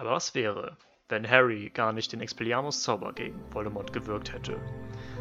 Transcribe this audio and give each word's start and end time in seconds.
Aber 0.00 0.12
was 0.12 0.34
wäre, 0.34 0.78
wenn 1.10 1.28
Harry 1.28 1.68
gar 1.68 1.92
nicht 1.92 2.10
den 2.12 2.22
Expelliarmus-Zauber 2.22 3.12
gegen 3.12 3.38
Voldemort 3.52 3.92
gewirkt 3.92 4.32
hätte, 4.32 4.58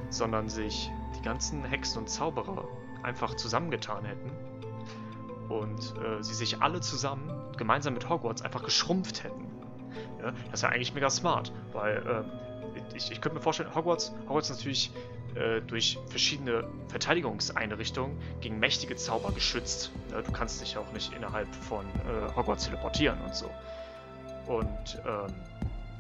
sondern 0.10 0.48
sich 0.48 0.90
die 1.18 1.22
ganzen 1.22 1.66
Hexen 1.66 2.04
und 2.04 2.10
Zauberer 2.10 2.66
einfach 3.04 3.36
zusammengetan 3.36 4.06
hätten 4.06 4.32
und 5.50 5.94
äh, 6.02 6.24
sie 6.24 6.34
sich 6.34 6.62
alle 6.62 6.80
zusammen 6.80 7.30
gemeinsam 7.58 7.94
mit 7.94 8.08
Hogwarts 8.08 8.42
einfach 8.42 8.64
geschrumpft 8.64 9.26
hätten. 9.26 9.52
Ja, 10.22 10.32
das 10.50 10.62
wäre 10.62 10.72
eigentlich 10.72 10.94
mega 10.94 11.10
smart, 11.10 11.52
weil 11.74 11.98
äh, 11.98 12.96
ich, 12.96 13.12
ich 13.12 13.20
könnte 13.20 13.36
mir 13.36 13.42
vorstellen, 13.42 13.76
Hogwarts, 13.76 14.14
Hogwarts 14.30 14.50
natürlich 14.50 14.94
äh, 15.36 15.60
durch 15.60 16.00
verschiedene 16.08 16.64
Verteidigungseinrichtungen 16.88 18.18
gegen 18.40 18.60
mächtige 18.60 18.96
Zauber 18.96 19.34
geschützt. 19.34 19.92
Du 20.10 20.32
kannst 20.32 20.62
dich 20.62 20.78
auch 20.78 20.90
nicht 20.94 21.14
innerhalb 21.14 21.54
von 21.54 21.86
äh, 21.86 22.34
Hogwarts 22.34 22.64
teleportieren 22.64 23.20
und 23.20 23.36
so. 23.36 23.52
Und 24.50 25.00
ähm, 25.06 25.28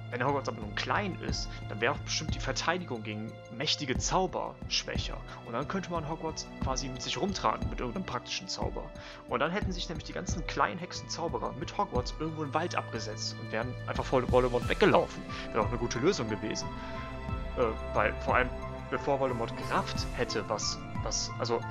wenn 0.10 0.26
Hogwarts 0.26 0.50
aber 0.50 0.60
nun 0.60 0.74
klein 0.74 1.16
ist, 1.22 1.48
dann 1.70 1.80
wäre 1.82 1.94
auch 1.94 2.00
bestimmt 2.00 2.34
die 2.34 2.40
Verteidigung 2.40 3.04
gegen 3.04 3.32
mächtige 3.56 3.96
Zauber 4.00 4.56
schwächer. 4.68 5.18
Und 5.46 5.54
dann 5.54 5.68
könnte 5.68 5.92
man 5.92 6.10
Hogwarts 6.10 6.48
quasi 6.64 6.90
mit 6.90 7.04
sich 7.04 7.22
rumtragen 7.22 7.70
mit 7.70 7.80
irgendeinem 7.80 8.06
praktischen 8.06 8.48
Zauber. 8.48 8.90
Und 9.28 9.40
dann 9.40 9.52
hätten 9.52 9.72
sich 9.72 9.88
nämlich 9.88 10.06
die 10.06 10.14
ganzen 10.14 10.48
kleinen 10.48 10.80
Hexenzauberer 10.80 11.54
mit 11.60 11.78
Hogwarts 11.78 12.16
irgendwo 12.20 12.44
im 12.44 12.54
Wald 12.56 12.74
abgesetzt 12.74 13.36
und 13.40 13.52
wären 13.52 13.72
einfach 13.86 14.04
vor 14.04 14.30
Voldemort 14.32 14.68
weggelaufen. 14.68 15.22
Wäre 15.52 15.64
auch 15.64 15.70
eine 15.70 15.78
gute 15.78 16.00
Lösung 16.00 16.28
gewesen. 16.28 16.68
Äh, 17.56 17.62
weil 17.94 18.14
vor 18.22 18.36
allem, 18.36 18.50
bevor 18.90 19.20
Voldemort 19.20 19.56
gerafft 19.58 20.08
hätte, 20.16 20.44
was, 20.50 20.80
was, 21.04 21.30
also 21.38 21.62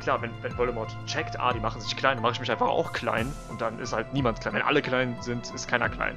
klar, 0.00 0.22
wenn, 0.22 0.30
wenn 0.42 0.56
Voldemort 0.56 0.94
checkt, 1.06 1.38
ah, 1.38 1.52
die 1.52 1.60
machen 1.60 1.80
sich 1.80 1.96
klein, 1.96 2.16
dann 2.16 2.22
mache 2.22 2.34
ich 2.34 2.40
mich 2.40 2.50
einfach 2.50 2.68
auch 2.68 2.92
klein 2.92 3.32
und 3.50 3.60
dann 3.60 3.78
ist 3.78 3.92
halt 3.92 4.12
niemand 4.12 4.40
klein. 4.40 4.54
Wenn 4.54 4.62
alle 4.62 4.82
klein 4.82 5.16
sind, 5.20 5.52
ist 5.54 5.68
keiner 5.68 5.88
klein. 5.88 6.16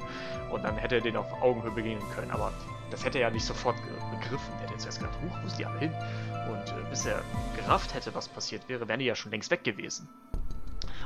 Und 0.50 0.64
dann 0.64 0.78
hätte 0.78 0.96
er 0.96 1.02
den 1.02 1.18
auf 1.18 1.42
Augenhöhe 1.42 1.72
begegnen 1.72 2.04
können. 2.16 2.32
Aber 2.32 2.52
das 2.90 3.06
hätte 3.06 3.20
er 3.20 3.28
ja 3.28 3.30
nicht 3.30 3.46
sofort 3.46 3.76
begriffen. 4.12 4.54
Er 4.56 4.64
hätte 4.64 4.74
jetzt 4.74 4.86
erst 4.86 5.00
gedacht, 5.00 5.18
huch, 5.24 5.38
wo 5.44 5.48
sind 5.48 5.60
die 5.60 5.66
alle 5.66 5.80
hin? 5.80 5.94
Und 6.50 6.70
äh, 6.70 6.90
bis 6.90 7.06
er 7.06 7.22
gerafft 7.56 7.94
hätte, 7.94 8.14
was 8.14 8.28
passiert 8.28 8.68
wäre, 8.68 8.88
wären 8.88 9.00
die 9.00 9.06
ja 9.06 9.16
schon 9.16 9.32
längst 9.32 9.52
weg 9.52 9.64
gewesen. 9.64 10.10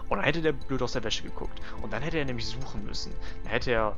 Und 0.10 0.17
dann 0.17 0.26
hätte 0.26 0.42
der 0.42 0.54
blöd 0.54 0.82
aus 0.82 0.94
der 0.94 1.04
Wäsche 1.04 1.23
geguckt. 1.23 1.60
Und 1.82 1.92
dann 1.92 2.02
hätte 2.02 2.17
er 2.17 2.26
nämlich 2.26 2.48
suchen 2.48 2.86
müssen. 2.86 3.14
Dann 3.44 3.52
hätte 3.52 3.72
er 3.72 3.95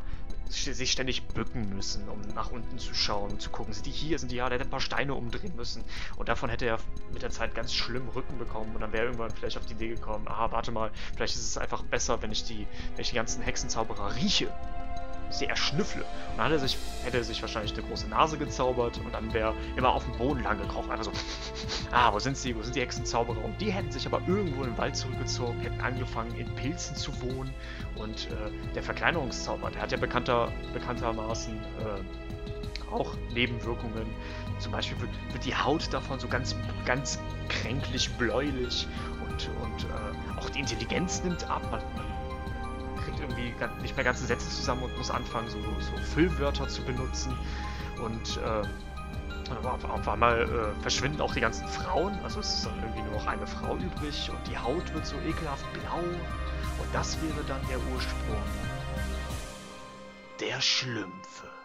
sich 0.50 0.92
ständig 0.92 1.28
bücken 1.28 1.70
müssen, 1.76 2.08
um 2.10 2.22
nach 2.34 2.52
unten 2.52 2.78
zu 2.80 2.94
schauen 2.94 3.32
und 3.32 3.42
zu 3.42 3.50
gucken, 3.50 3.74
sind 3.74 3.86
die 3.86 3.92
hier, 3.92 4.20
sind 4.20 4.32
die 4.32 4.38
ja, 4.38 4.50
der 4.50 4.60
hätte 4.60 4.68
ein 4.68 4.72
paar 4.72 4.80
Steine 4.80 5.14
umdrehen 5.14 5.56
müssen. 5.56 5.84
Und 6.18 6.30
davon 6.30 6.50
hätte 6.50 6.66
er 6.66 6.80
mit 7.14 7.22
der 7.22 7.30
Zeit 7.30 7.56
ganz 7.56 7.74
schlimm 7.74 8.08
Rücken 8.10 8.38
bekommen 8.38 8.74
und 8.74 8.82
dann 8.82 8.94
wäre 8.94 9.06
irgendwann 9.06 9.32
vielleicht 9.32 9.58
auf 9.58 9.66
die 9.66 9.74
Idee 9.74 9.90
gekommen, 9.90 10.28
aha, 10.28 10.52
warte 10.52 10.72
mal, 10.72 10.92
vielleicht 11.16 11.36
ist 11.36 11.44
es 11.44 11.58
einfach 11.58 11.84
besser, 11.84 12.22
wenn 12.22 12.32
ich 12.32 12.44
die, 12.44 12.68
wenn 12.96 13.02
ich 13.02 13.10
die 13.10 13.16
ganzen 13.16 13.42
Hexenzauberer 13.42 14.16
rieche 14.16 14.52
sehr 15.30 15.50
erschnüffle. 15.50 16.04
Und 16.04 16.38
dann 16.38 16.46
hätte 16.46 16.56
er, 16.56 16.60
sich, 16.60 16.78
hätte 17.04 17.18
er 17.18 17.24
sich 17.24 17.42
wahrscheinlich 17.42 17.74
eine 17.74 17.84
große 17.84 18.08
Nase 18.08 18.38
gezaubert 18.38 19.00
und 19.04 19.14
dann 19.14 19.34
wäre 19.34 19.54
immer 19.76 19.94
auf 19.94 20.04
dem 20.06 20.18
Boden 20.18 20.44
lang 20.44 20.60
gekrochen. 20.60 20.92
Einfach 20.92 21.06
so, 21.06 21.12
ah, 21.92 22.14
wo 22.14 22.20
sind 22.20 22.38
sie, 22.38 22.56
wo 22.56 22.62
sind 22.62 22.76
die 22.76 22.82
Hexenzauberer? 22.82 23.44
Und 23.44 23.60
die 23.60 23.72
hätten 23.72 23.92
sich 23.92 24.06
aber 24.06 24.22
irgendwo 24.28 24.64
in 24.64 24.72
den 24.72 24.78
Wald 24.78 24.96
zurückgezogen, 24.96 25.60
hätten 25.62 25.82
angefangen 25.82 26.36
in 26.36 26.48
Pilzen 26.56 26.96
zu 26.96 27.12
wohnen. 27.22 27.54
Und 27.96 28.28
äh, 28.28 28.74
der 28.74 28.84
Verkleinerungszauber, 28.84 29.72
der 29.72 29.82
hat 29.82 29.92
ja 29.92 29.98
bekannter, 29.98 30.52
bekanntermaßen 30.74 31.54
äh, 31.56 32.92
auch 32.92 33.16
Nebenwirkungen. 33.34 34.08
Zum 34.60 34.72
Beispiel 34.72 35.00
wird, 35.02 35.12
wird, 35.32 35.46
die 35.46 35.56
Haut 35.56 35.92
davon 35.94 36.20
so 36.20 36.28
ganz, 36.28 36.56
ganz 36.86 37.20
kränklich 37.50 38.10
bläulich 38.12 38.88
und, 39.28 39.50
und 39.62 39.84
äh, 39.84 40.40
auch 40.40 40.50
die 40.50 40.60
Intelligenz 40.60 41.24
nimmt 41.24 41.50
ab. 41.50 41.62
Man 41.70 41.82
kriegt 43.08 43.20
irgendwie 43.22 43.54
nicht 43.82 43.96
mehr 43.96 44.04
ganze 44.04 44.26
Sätze 44.26 44.50
zusammen 44.50 44.84
und 44.84 44.98
muss 44.98 45.10
anfangen, 45.10 45.50
so, 45.50 45.60
so 45.80 45.98
Füllwörter 46.14 46.68
zu 46.68 46.84
benutzen. 46.84 47.38
Und 48.04 48.38
äh, 48.38 48.68
auf, 49.66 50.08
einmal 50.08 50.42
äh, 50.42 50.82
verschwinden 50.82 51.22
auch 51.22 51.34
die 51.34 51.40
ganzen 51.40 51.68
Frauen. 51.68 52.18
Also 52.24 52.42
es 52.42 52.56
ist 52.56 52.66
dann 52.66 52.78
irgendwie 52.80 53.04
nur 53.04 53.14
noch 53.14 53.28
eine 53.28 53.48
Frau 53.48 53.78
übrig 53.78 54.30
und 54.30 54.48
die 54.48 54.58
Haut 54.58 54.94
wird 54.94 55.06
so 55.06 55.16
ekelhaft 55.26 55.66
blau. 55.74 56.00
Und 56.00 56.94
das 56.94 57.18
wäre 57.22 57.44
dann 57.48 57.62
der 57.70 57.78
Ursprung 57.94 58.42
der 60.40 60.62
Schlümpfe. 60.62 61.57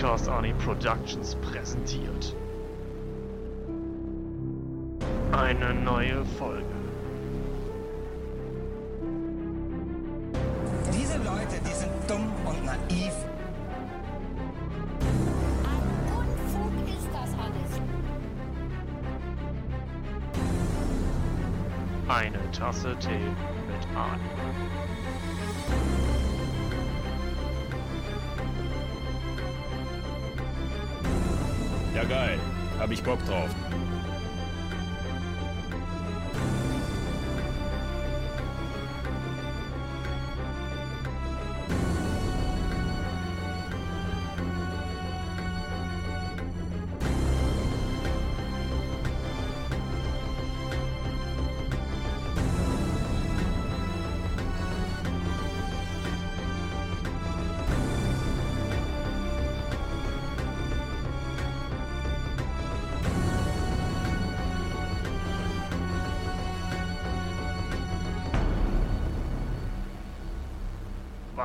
Podcast 0.00 0.30
Arnie 0.30 0.54
Productions 0.54 1.34
präsentiert. 1.42 2.34
Eine 5.30 5.74
neue 5.74 6.24
Folge. 6.38 6.64
Diese 10.90 11.18
Leute, 11.18 11.60
die 11.66 11.74
sind 11.74 11.92
dumm 12.08 12.32
und 12.46 12.64
naiv. 12.64 13.12
Ein 15.68 15.84
Unfug 16.16 16.72
ist 16.88 17.08
das 17.12 17.30
alles. 17.38 17.72
Eine 22.08 22.50
Tasse 22.52 22.96
Tee 23.00 23.18
mit 23.68 23.86
Arnie. 23.94 24.89
Ich 32.92 33.02
Bock 33.02 33.24
drauf. 33.26 33.50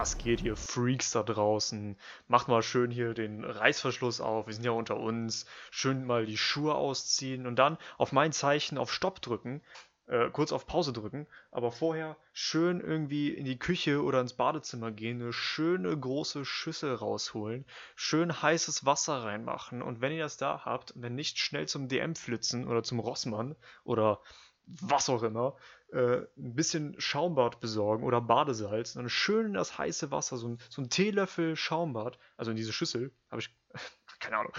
Was 0.06 0.20
geht 0.20 0.42
hier, 0.42 0.56
Freaks 0.56 1.14
da 1.14 1.24
draußen? 1.24 1.98
Macht 2.28 2.48
mal 2.48 2.62
schön 2.62 2.92
hier 2.92 3.16
den 3.16 3.44
Reißverschluss 3.44 4.22
auf, 4.22 4.46
wir 4.46 4.54
sind 4.54 4.64
ja 4.64 4.70
unter 4.70 4.98
uns. 4.98 5.48
Schön 5.72 6.06
mal 6.06 6.28
die 6.28 6.38
Schuhe 6.38 6.76
ausziehen 6.76 7.48
und 7.48 7.56
dann 7.56 7.80
auf 7.98 8.12
mein 8.12 8.32
Zeichen 8.32 8.78
auf 8.78 8.94
Stopp 8.94 9.20
drücken, 9.24 9.64
äh, 10.06 10.30
kurz 10.30 10.52
auf 10.52 10.68
Pause 10.68 10.94
drücken, 10.94 11.26
aber 11.50 11.72
vorher 11.72 12.18
schön 12.34 12.82
irgendwie 12.82 13.30
in 13.30 13.46
die 13.46 13.58
Küche 13.58 14.04
oder 14.04 14.22
ins 14.22 14.34
Badezimmer 14.34 14.92
gehen, 14.92 15.20
eine 15.20 15.34
schöne 15.34 15.98
große 16.00 16.46
Schüssel 16.46 16.94
rausholen, 16.94 17.66
schön 17.96 18.44
heißes 18.44 18.86
Wasser 18.86 19.24
reinmachen 19.24 19.82
und 19.82 20.02
wenn 20.02 20.12
ihr 20.12 20.22
das 20.22 20.38
da 20.38 20.66
habt, 20.66 20.94
wenn 20.96 21.16
nicht 21.16 21.40
schnell 21.40 21.68
zum 21.68 21.88
DM 21.88 22.16
flitzen 22.16 22.68
oder 22.68 22.84
zum 22.84 23.00
Rossmann 23.00 23.56
oder 23.84 24.22
was 24.68 25.10
auch 25.10 25.24
immer, 25.24 25.56
äh, 25.92 26.18
ein 26.38 26.56
bisschen 26.56 27.00
Schaumbad 27.00 27.60
besorgen 27.60 28.04
oder 28.04 28.22
Badesalz 28.22 28.96
und 28.96 29.04
dann 29.04 29.10
schön 29.10 29.48
in 29.48 29.54
das 29.54 29.78
heiße 29.78 30.12
Wasser, 30.12 30.38
so 30.38 30.50
ein, 30.50 30.58
so 30.70 30.82
ein 30.82 30.90
Teelöffel 30.90 31.56
Schaumbad, 31.56 32.18
also 32.38 32.52
in 32.52 32.58
diese 32.58 32.74
Schüssel, 32.74 33.12
habe 33.30 33.42
ich, 33.42 33.56
keine 34.20 34.38
Ahnung, 34.38 34.54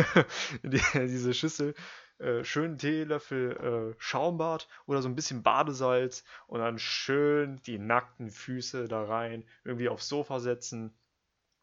die, 0.62 0.82
diese 0.94 1.34
Schüssel, 1.34 1.74
äh, 2.18 2.44
schön 2.44 2.78
Teelöffel 2.78 3.94
äh, 3.94 3.94
Schaumbad 3.98 4.68
oder 4.86 5.02
so 5.02 5.08
ein 5.08 5.14
bisschen 5.14 5.42
Badesalz 5.42 6.24
und 6.46 6.60
dann 6.60 6.78
schön 6.78 7.60
die 7.66 7.78
nackten 7.78 8.30
Füße 8.30 8.88
da 8.88 9.04
rein, 9.04 9.44
irgendwie 9.64 9.88
aufs 9.88 10.08
Sofa 10.08 10.40
setzen, 10.40 10.96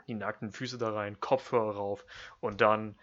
die 0.07 0.15
nackten 0.15 0.51
Füße 0.51 0.77
da 0.77 0.92
rein, 0.92 1.19
Kopfhörer 1.19 1.75
rauf 1.75 2.06
und 2.39 2.62
dann 2.62 2.98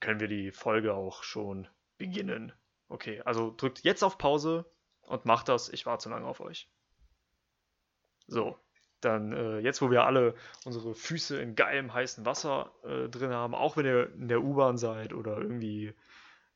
können 0.00 0.20
wir 0.20 0.28
die 0.28 0.50
Folge 0.50 0.94
auch 0.94 1.22
schon 1.22 1.68
beginnen. 1.96 2.52
Okay, 2.88 3.22
also 3.24 3.54
drückt 3.56 3.80
jetzt 3.84 4.02
auf 4.02 4.18
Pause 4.18 4.66
und 5.12 5.26
macht 5.26 5.48
das. 5.48 5.68
Ich 5.68 5.86
warte 5.86 6.04
zu 6.04 6.08
lange 6.08 6.26
auf 6.26 6.40
euch. 6.40 6.68
So, 8.26 8.56
dann 9.02 9.32
äh, 9.32 9.58
jetzt, 9.58 9.82
wo 9.82 9.90
wir 9.90 10.04
alle 10.04 10.34
unsere 10.64 10.94
Füße 10.94 11.40
in 11.40 11.54
geilem 11.54 11.92
heißen 11.92 12.24
Wasser 12.24 12.72
äh, 12.82 13.08
drin 13.08 13.32
haben, 13.32 13.54
auch 13.54 13.76
wenn 13.76 13.84
ihr 13.84 14.12
in 14.14 14.28
der 14.28 14.42
U-Bahn 14.42 14.78
seid 14.78 15.12
oder 15.12 15.36
irgendwie 15.36 15.94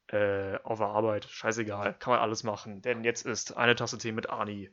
äh, 0.08 0.58
auf 0.62 0.78
der 0.78 0.88
Arbeit, 0.88 1.26
scheißegal, 1.26 1.94
kann 1.98 2.12
man 2.14 2.20
alles 2.20 2.44
machen. 2.44 2.80
Denn 2.80 3.04
jetzt 3.04 3.26
ist 3.26 3.56
eine 3.56 3.74
Tasse 3.74 3.98
Tee 3.98 4.12
mit 4.12 4.30
Ani 4.30 4.70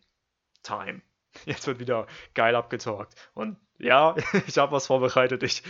Time. 0.64 1.02
Jetzt 1.46 1.66
wird 1.66 1.80
wieder 1.80 2.08
geil 2.36 2.56
abgetalkt. 2.56 3.16
Und 3.34 3.58
Ja, 3.80 4.16
ich 4.48 4.58
habe 4.60 4.72
was 4.72 4.88
vorbereitet. 4.88 5.44
Ich, 5.44 5.64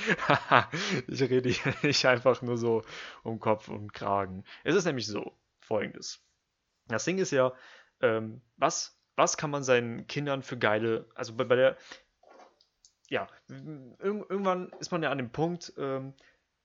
ich 1.08 1.22
rede 1.22 1.50
hier 1.50 1.74
nicht 1.82 2.06
einfach 2.06 2.42
nur 2.42 2.58
so 2.58 2.84
um 3.24 3.40
Kopf 3.40 3.70
und 3.70 3.94
Kragen. 3.94 4.44
Es 4.64 4.76
ist 4.76 4.86
nämlich 4.86 5.08
so, 5.08 5.36
folgendes. 5.62 6.22
Das 6.90 7.06
Ding 7.06 7.18
ist 7.18 7.32
ja, 7.32 7.54
ähm, 8.04 8.42
was, 8.58 9.00
was 9.16 9.38
kann 9.38 9.50
man 9.50 9.64
seinen 9.64 10.06
Kindern 10.08 10.44
für 10.44 10.58
geile, 10.58 11.08
also 11.16 11.36
bei, 11.36 11.46
bei 11.46 11.56
der, 11.56 11.78
ja, 13.10 13.28
irg 13.48 14.30
irgendwann 14.30 14.72
ist 14.80 14.92
man 14.92 15.02
ja 15.02 15.10
an 15.10 15.18
dem 15.18 15.32
Punkt, 15.32 15.74
ähm, 15.78 16.14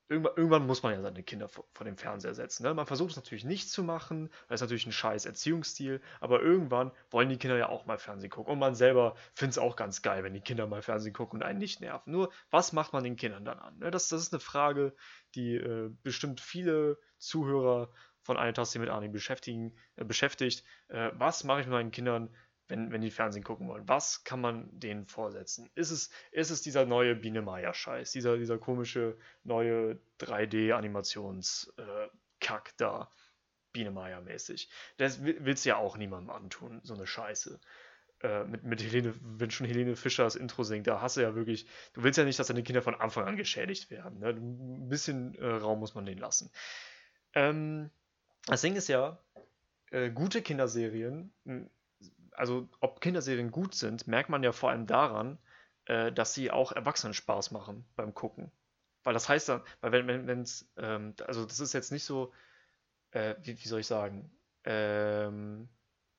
irgendwann, 0.09 0.33
irgendwann, 0.35 0.67
muss 0.67 0.81
man 0.81 0.93
ja 0.93 1.01
seine 1.01 1.23
Kinder 1.23 1.47
vor, 1.47 1.65
vor 1.71 1.85
dem 1.85 1.95
Fernseher 1.95 2.33
setzen. 2.33 2.63
Ne? 2.63 2.73
Man 2.73 2.87
versucht 2.87 3.11
es 3.11 3.15
natürlich 3.15 3.45
nicht 3.45 3.69
zu 3.69 3.83
machen, 3.83 4.29
das 4.47 4.57
ist 4.59 4.61
natürlich 4.61 4.87
ein 4.87 4.91
scheiß 4.91 5.25
Erziehungsstil, 5.25 6.01
aber 6.19 6.41
irgendwann 6.41 6.91
wollen 7.11 7.29
die 7.29 7.37
Kinder 7.37 7.57
ja 7.57 7.69
auch 7.69 7.85
mal 7.85 7.99
Fernsehen 7.99 8.31
gucken. 8.31 8.51
Und 8.51 8.59
man 8.59 8.73
selber 8.73 9.15
findet 9.35 9.57
es 9.57 9.57
auch 9.59 9.75
ganz 9.75 10.01
geil, 10.01 10.23
wenn 10.23 10.33
die 10.33 10.41
Kinder 10.41 10.65
mal 10.65 10.81
Fernsehen 10.81 11.13
gucken 11.13 11.39
und 11.39 11.43
einen 11.43 11.59
nicht 11.59 11.79
nerven. 11.79 12.11
Nur, 12.11 12.31
was 12.49 12.73
macht 12.73 12.91
man 12.91 13.03
den 13.03 13.15
Kindern 13.15 13.45
dann 13.45 13.59
an? 13.59 13.77
Ne? 13.77 13.91
Das, 13.91 14.09
das 14.09 14.21
ist 14.21 14.33
eine 14.33 14.39
Frage, 14.39 14.95
die 15.35 15.55
äh, 15.55 15.91
bestimmt 16.01 16.41
viele 16.41 16.97
Zuhörer 17.19 17.91
von 18.29 18.37
Eine 18.37 18.53
Tasse 18.53 18.77
mit 18.77 18.89
Arnie 18.89 19.07
beschäftigen, 19.07 19.73
äh, 19.95 20.05
beschäftigt. 20.05 20.63
Äh, 20.87 21.09
was 21.15 21.43
mache 21.43 21.61
ich 21.61 21.65
mit 21.65 21.73
meinen 21.73 21.89
Kindern, 21.89 22.29
wenn, 22.67 22.91
wenn 22.91 23.01
die 23.01 23.09
Fernsehen 23.09 23.43
gucken 23.43 23.67
wollen? 23.67 23.87
Was 23.87 24.23
kann 24.23 24.39
man 24.39 24.69
denen 24.71 25.07
vorsetzen? 25.07 25.67
Ist 25.73 25.89
es, 25.89 26.11
ist 26.31 26.51
es 26.51 26.61
dieser 26.61 26.85
neue 26.85 27.15
Biene 27.15 27.41
Meier-Scheiß, 27.41 28.11
dieser, 28.11 28.37
dieser 28.37 28.59
komische 28.59 29.17
neue 29.43 29.99
3D-Animations-Kack 30.19 32.69
äh, 32.69 32.73
da, 32.77 33.09
Biene 33.73 33.89
Meier-mäßig? 33.89 34.69
Das 34.97 35.23
willst 35.23 35.65
du 35.65 35.69
ja 35.69 35.77
auch 35.77 35.97
niemandem 35.97 36.29
antun, 36.29 36.81
so 36.83 36.93
eine 36.93 37.07
Scheiße. 37.07 37.59
Äh, 38.21 38.43
mit, 38.43 38.63
mit 38.63 38.83
Helene, 38.83 39.15
wenn 39.21 39.49
schon 39.49 39.65
Helene 39.65 39.95
Fischer 39.95 40.25
das 40.25 40.35
Intro 40.35 40.61
singt, 40.61 40.85
da 40.85 41.01
hast 41.01 41.17
du 41.17 41.21
ja 41.21 41.33
wirklich, 41.33 41.65
du 41.93 42.03
willst 42.03 42.19
ja 42.19 42.25
nicht, 42.25 42.37
dass 42.37 42.45
deine 42.45 42.61
Kinder 42.61 42.83
von 42.83 42.93
Anfang 42.93 43.25
an 43.25 43.37
geschädigt 43.37 43.89
werden. 43.89 44.19
Ne? 44.19 44.29
Ein 44.29 44.87
bisschen 44.87 45.33
äh, 45.33 45.47
Raum 45.47 45.79
muss 45.79 45.95
man 45.95 46.05
denen 46.05 46.19
lassen. 46.19 46.51
Ähm, 47.33 47.89
das 48.49 48.61
Ding 48.61 48.75
ist 48.75 48.87
ja, 48.87 49.19
äh, 49.91 50.09
gute 50.09 50.41
Kinderserien, 50.41 51.33
also 52.33 52.69
ob 52.79 53.01
Kinderserien 53.01 53.51
gut 53.51 53.75
sind, 53.75 54.07
merkt 54.07 54.29
man 54.29 54.43
ja 54.43 54.51
vor 54.51 54.69
allem 54.69 54.87
daran, 54.87 55.37
äh, 55.85 56.11
dass 56.11 56.33
sie 56.33 56.51
auch 56.51 56.71
Erwachsenen 56.71 57.13
Spaß 57.13 57.51
machen 57.51 57.85
beim 57.95 58.13
Gucken. 58.13 58.51
Weil 59.03 59.13
das 59.13 59.29
heißt 59.29 59.49
dann, 59.49 59.61
weil 59.81 59.91
wenn, 59.91 60.27
wenn 60.27 60.41
es, 60.41 60.69
ähm, 60.77 61.15
also 61.25 61.45
das 61.45 61.59
ist 61.59 61.73
jetzt 61.73 61.91
nicht 61.91 62.03
so, 62.03 62.31
äh, 63.11 63.35
wie, 63.41 63.61
wie, 63.61 63.67
soll 63.67 63.79
ich 63.79 63.87
sagen, 63.87 64.31
ähm, 64.65 65.69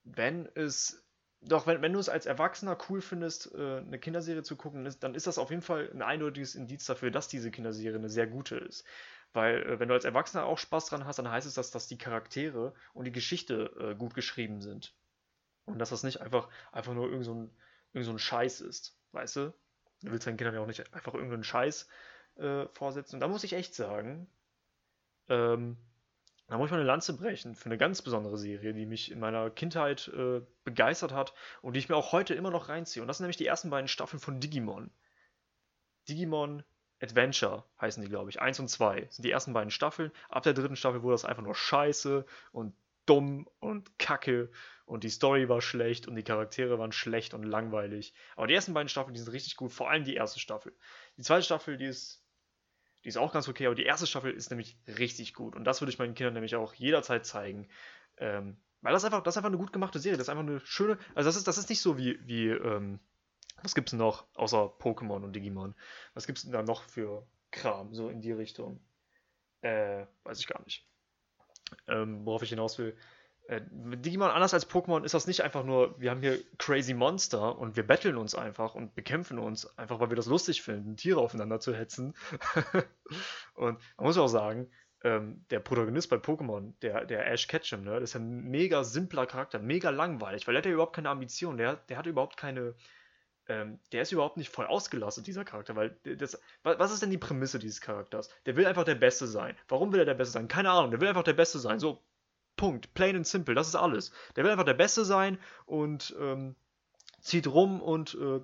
wenn 0.05 0.49
es, 0.55 1.07
doch, 1.43 1.67
wenn, 1.67 1.83
wenn 1.83 1.93
du 1.93 1.99
es 1.99 2.09
als 2.09 2.27
Erwachsener 2.27 2.77
cool 2.89 3.01
findest, 3.01 3.55
äh, 3.55 3.79
eine 3.79 3.99
Kinderserie 3.99 4.43
zu 4.43 4.57
gucken, 4.57 4.89
dann 5.01 5.15
ist 5.15 5.27
das 5.27 5.39
auf 5.39 5.51
jeden 5.51 5.63
Fall 5.63 5.91
ein 5.93 6.03
eindeutiges 6.03 6.55
Indiz 6.55 6.85
dafür, 6.85 7.11
dass 7.11 7.29
diese 7.29 7.51
Kinderserie 7.51 7.99
eine 7.99 8.11
sehr 8.11 8.27
gute 8.27 8.57
ist. 8.57 8.85
Weil 9.33 9.63
äh, 9.63 9.81
wenn 9.81 9.89
du 9.89 9.95
als 9.95 10.05
Erwachsener 10.05 10.45
auch 10.45 10.59
Spaß 10.59 10.87
dran 10.87 11.05
hast, 11.05 11.19
dann 11.19 11.31
heißt 11.31 11.47
es, 11.47 11.55
dass, 11.55 11.71
dass 11.71 11.87
die 11.87 11.99
Charaktere 11.99 12.75
und 12.95 13.05
die 13.05 13.13
Geschichte 13.13 13.73
äh, 13.79 13.95
gut 13.95 14.15
geschrieben 14.15 14.61
sind. 14.61 14.95
Und 15.67 15.79
dass 15.79 15.91
das 15.91 16.03
nicht 16.03 16.21
einfach, 16.21 16.49
einfach 16.73 16.95
nur 16.95 17.09
irgend 17.09 17.25
so, 17.25 17.35
ein, 17.35 17.57
irgend 17.93 18.07
so 18.07 18.13
ein 18.13 18.19
Scheiß 18.19 18.61
ist. 18.61 18.99
Weißt 19.13 19.37
du? 19.37 19.55
Du 20.03 20.11
willst 20.11 20.27
deinen 20.27 20.37
Kindern 20.37 20.55
ja 20.55 20.61
auch 20.61 20.67
nicht 20.67 20.93
einfach 20.95 21.15
irgendeinen 21.15 21.45
Scheiß 21.45 21.89
äh, 22.37 22.67
vorsetzen. 22.69 23.17
Und 23.17 23.21
da 23.21 23.29
muss 23.29 23.45
ich 23.45 23.53
echt 23.53 23.75
sagen, 23.75 24.27
ähm, 25.29 25.77
da 26.49 26.59
muss 26.59 26.67
ich 26.67 26.73
mal 26.73 26.79
eine 26.79 26.87
Lanze 26.87 27.17
brechen 27.17 27.55
für 27.55 27.67
eine 27.67 27.79
ganz 27.79 28.03
besondere 28.03 28.37
Serie, 28.37 28.75
die 28.75 28.87
mich 28.87 29.13
in 29.13 29.21
meiner 29.21 29.51
Kindheit 29.51 30.09
äh, 30.09 30.41
begeistert 30.65 31.13
hat 31.13 31.33
und 31.63 31.75
die 31.75 31.79
ich 31.79 31.89
mir 31.89 31.97
auch 31.97 32.11
heute 32.11 32.35
immer 32.35 32.51
noch 32.51 32.69
reinziehe. 32.69 33.03
Und 33.03 33.07
das 33.07 33.19
sind 33.19 33.25
nämlich 33.25 33.37
die 33.37 33.47
ersten 33.47 33.71
beiden 33.71 33.87
Staffeln 33.87 34.19
von 34.19 34.41
Digimon. 34.41 34.91
Digimon 36.09 36.65
Adventure 37.01 37.65
heißen 37.81 38.03
die, 38.03 38.09
glaube 38.09 38.31
ich. 38.31 38.41
Eins 38.41 38.61
und 38.61 38.69
zwei 38.69 39.07
sind 39.11 39.25
die 39.25 39.31
ersten 39.31 39.53
beiden 39.53 39.71
Staffeln. 39.71 40.13
Ab 40.29 40.43
der 40.43 40.53
dritten 40.53 40.77
Staffel 40.77 41.03
wurde 41.03 41.15
das 41.15 41.25
einfach 41.25 41.43
nur 41.43 41.55
scheiße 41.55 42.27
und 42.53 42.75
dumm 43.07 43.49
und 43.59 43.99
kacke 43.99 44.51
und 44.85 45.05
die 45.05 45.09
Story 45.09 45.49
war 45.49 45.63
schlecht 45.63 46.09
und 46.09 46.17
die 46.17 46.23
Charaktere 46.23 46.79
waren 46.79 46.93
schlecht 46.93 47.33
und 47.33 47.45
langweilig. 47.45 48.13
Aber 48.37 48.47
die 48.47 48.55
ersten 48.55 48.75
beiden 48.75 48.89
Staffeln, 48.89 49.15
die 49.15 49.21
sind 49.21 49.33
richtig 49.33 49.57
gut, 49.57 49.73
vor 49.73 49.91
allem 49.91 50.05
die 50.05 50.15
erste 50.15 50.41
Staffel. 50.41 50.73
Die 51.17 51.23
zweite 51.23 51.45
Staffel, 51.45 51.77
die 51.77 51.87
ist, 51.87 52.23
die 53.05 53.09
ist 53.09 53.17
auch 53.17 53.33
ganz 53.33 53.49
okay, 53.49 53.67
aber 53.67 53.75
die 53.75 53.85
erste 53.85 54.07
Staffel 54.07 54.33
ist 54.33 54.51
nämlich 54.51 54.77
richtig 54.87 55.35
gut. 55.35 55.57
Und 55.57 55.65
das 55.65 55.81
würde 55.81 55.93
ich 55.93 55.99
meinen 55.99 56.15
Kindern 56.15 56.35
nämlich 56.35 56.57
auch 56.57 56.75
jederzeit 56.75 57.25
zeigen. 57.25 57.69
Ähm, 58.19 58.59
weil 58.83 58.93
das 58.93 59.05
einfach, 59.05 59.23
das 59.23 59.35
ist 59.35 59.39
einfach 59.39 59.51
eine 59.51 59.59
gut 59.59 59.73
gemachte 59.73 59.99
Serie. 59.99 60.19
Das 60.19 60.27
ist 60.27 60.31
einfach 60.31 60.43
eine 60.43 60.61
schöne. 60.61 60.99
Also 61.15 61.29
das 61.29 61.37
ist, 61.37 61.47
das 61.47 61.59
ist 61.59 61.69
nicht 61.69 61.81
so 61.81 61.97
wie, 61.97 62.19
wie 62.27 62.49
ähm, 62.49 62.99
was 63.63 63.75
gibt's 63.75 63.93
noch, 63.93 64.27
außer 64.35 64.73
Pokémon 64.79 65.23
und 65.23 65.35
Digimon? 65.35 65.75
Was 66.15 66.27
gibt's 66.27 66.43
denn 66.43 66.53
da 66.53 66.63
noch 66.63 66.83
für 66.83 67.27
Kram, 67.51 67.95
so 67.95 68.09
in 68.09 68.21
die 68.21 68.33
Richtung? 68.33 68.81
Äh, 69.63 70.07
weiß 70.25 70.41
ich 70.41 70.47
gar 70.47 70.63
nicht. 70.65 70.87
Ähm, 71.87 72.25
worauf 72.25 72.43
ich 72.43 72.51
hinaus 72.51 72.79
will. 72.79 72.97
Äh, 73.47 73.63
Digimon, 73.71 74.31
anders 74.31 74.55
als 74.55 74.69
Pokémon, 74.69 75.05
ist 75.05 75.15
das 75.15 75.27
nicht 75.27 75.43
einfach 75.43 75.65
nur, 75.65 76.01
wir 76.01 76.11
haben 76.11 76.21
hier 76.21 76.39
crazy 76.59 76.95
Monster 76.95 77.59
und 77.59 77.77
wir 77.77 77.87
betteln 77.87 78.17
uns 78.17 78.35
einfach 78.35 78.75
und 78.75 78.95
bekämpfen 78.95 79.39
uns, 79.39 79.67
einfach 79.79 80.01
weil 80.01 80.11
wir 80.11 80.17
das 80.17 80.27
lustig 80.27 80.63
finden, 80.63 80.97
Tiere 80.97 81.21
aufeinander 81.21 81.61
zu 81.61 81.75
hetzen. 81.75 82.15
und 83.55 83.79
man 83.97 84.07
muss 84.07 84.19
auch 84.19 84.29
sagen, 84.29 84.71
ähm, 85.03 85.45
der 85.51 85.61
Protagonist 85.61 86.11
bei 86.11 86.17
Pokémon, 86.17 86.75
der, 86.83 87.07
der 87.07 87.27
Ash 87.27 87.47
Ketchum, 87.47 87.83
ne, 87.83 87.99
das 88.01 88.11
ist 88.11 88.17
ein 88.17 88.45
mega 88.45 88.85
simpler 88.85 89.27
Charakter, 89.27 89.59
mega 89.59 89.91
langweilig, 89.91 90.47
weil 90.47 90.55
er 90.55 90.59
hat 90.59 90.67
ja 90.67 90.73
überhaupt 90.73 90.95
keine 90.95 91.09
Ambition, 91.09 91.57
der, 91.57 91.77
der 91.77 91.97
hat 91.97 92.07
überhaupt 92.07 92.37
keine, 92.37 92.75
ähm, 93.51 93.81
der 93.91 94.03
ist 94.03 94.13
überhaupt 94.13 94.37
nicht 94.37 94.49
voll 94.49 94.67
ausgelastet, 94.67 95.27
dieser 95.27 95.45
Charakter, 95.45 95.75
weil 95.75 95.97
das, 96.05 96.41
was 96.63 96.93
ist 96.93 97.03
denn 97.03 97.11
die 97.11 97.19
Prämisse 97.19 97.59
dieses 97.59 97.81
Charakters? 97.81 98.31
Der 98.47 98.55
will 98.57 98.65
einfach 98.65 98.85
der 98.85 98.95
Beste 98.95 99.27
sein. 99.27 99.57
Warum 99.69 99.93
will 99.93 99.99
er 99.99 100.07
der 100.07 100.15
Beste 100.15 100.33
sein? 100.33 100.47
Keine 100.47 100.71
Ahnung, 100.71 100.93
der 100.93 101.01
will 101.01 101.09
einfach 101.09 101.25
der 101.25 101.33
Beste 101.33 101.59
sein. 101.59 101.81
So, 101.81 102.01
Punkt. 102.57 102.95
Plain 102.95 103.17
and 103.17 103.27
simple, 103.27 103.55
das 103.55 103.67
ist 103.67 103.75
alles. 103.75 104.13
Der 104.37 104.45
will 104.45 104.53
einfach 104.53 104.65
der 104.65 104.75
Beste 104.75 105.05
sein 105.05 105.39
und 105.67 106.15
ähm, 106.21 106.55
zieht 107.21 107.49
rum 107.49 107.83
und 107.83 108.15
äh, 108.15 108.41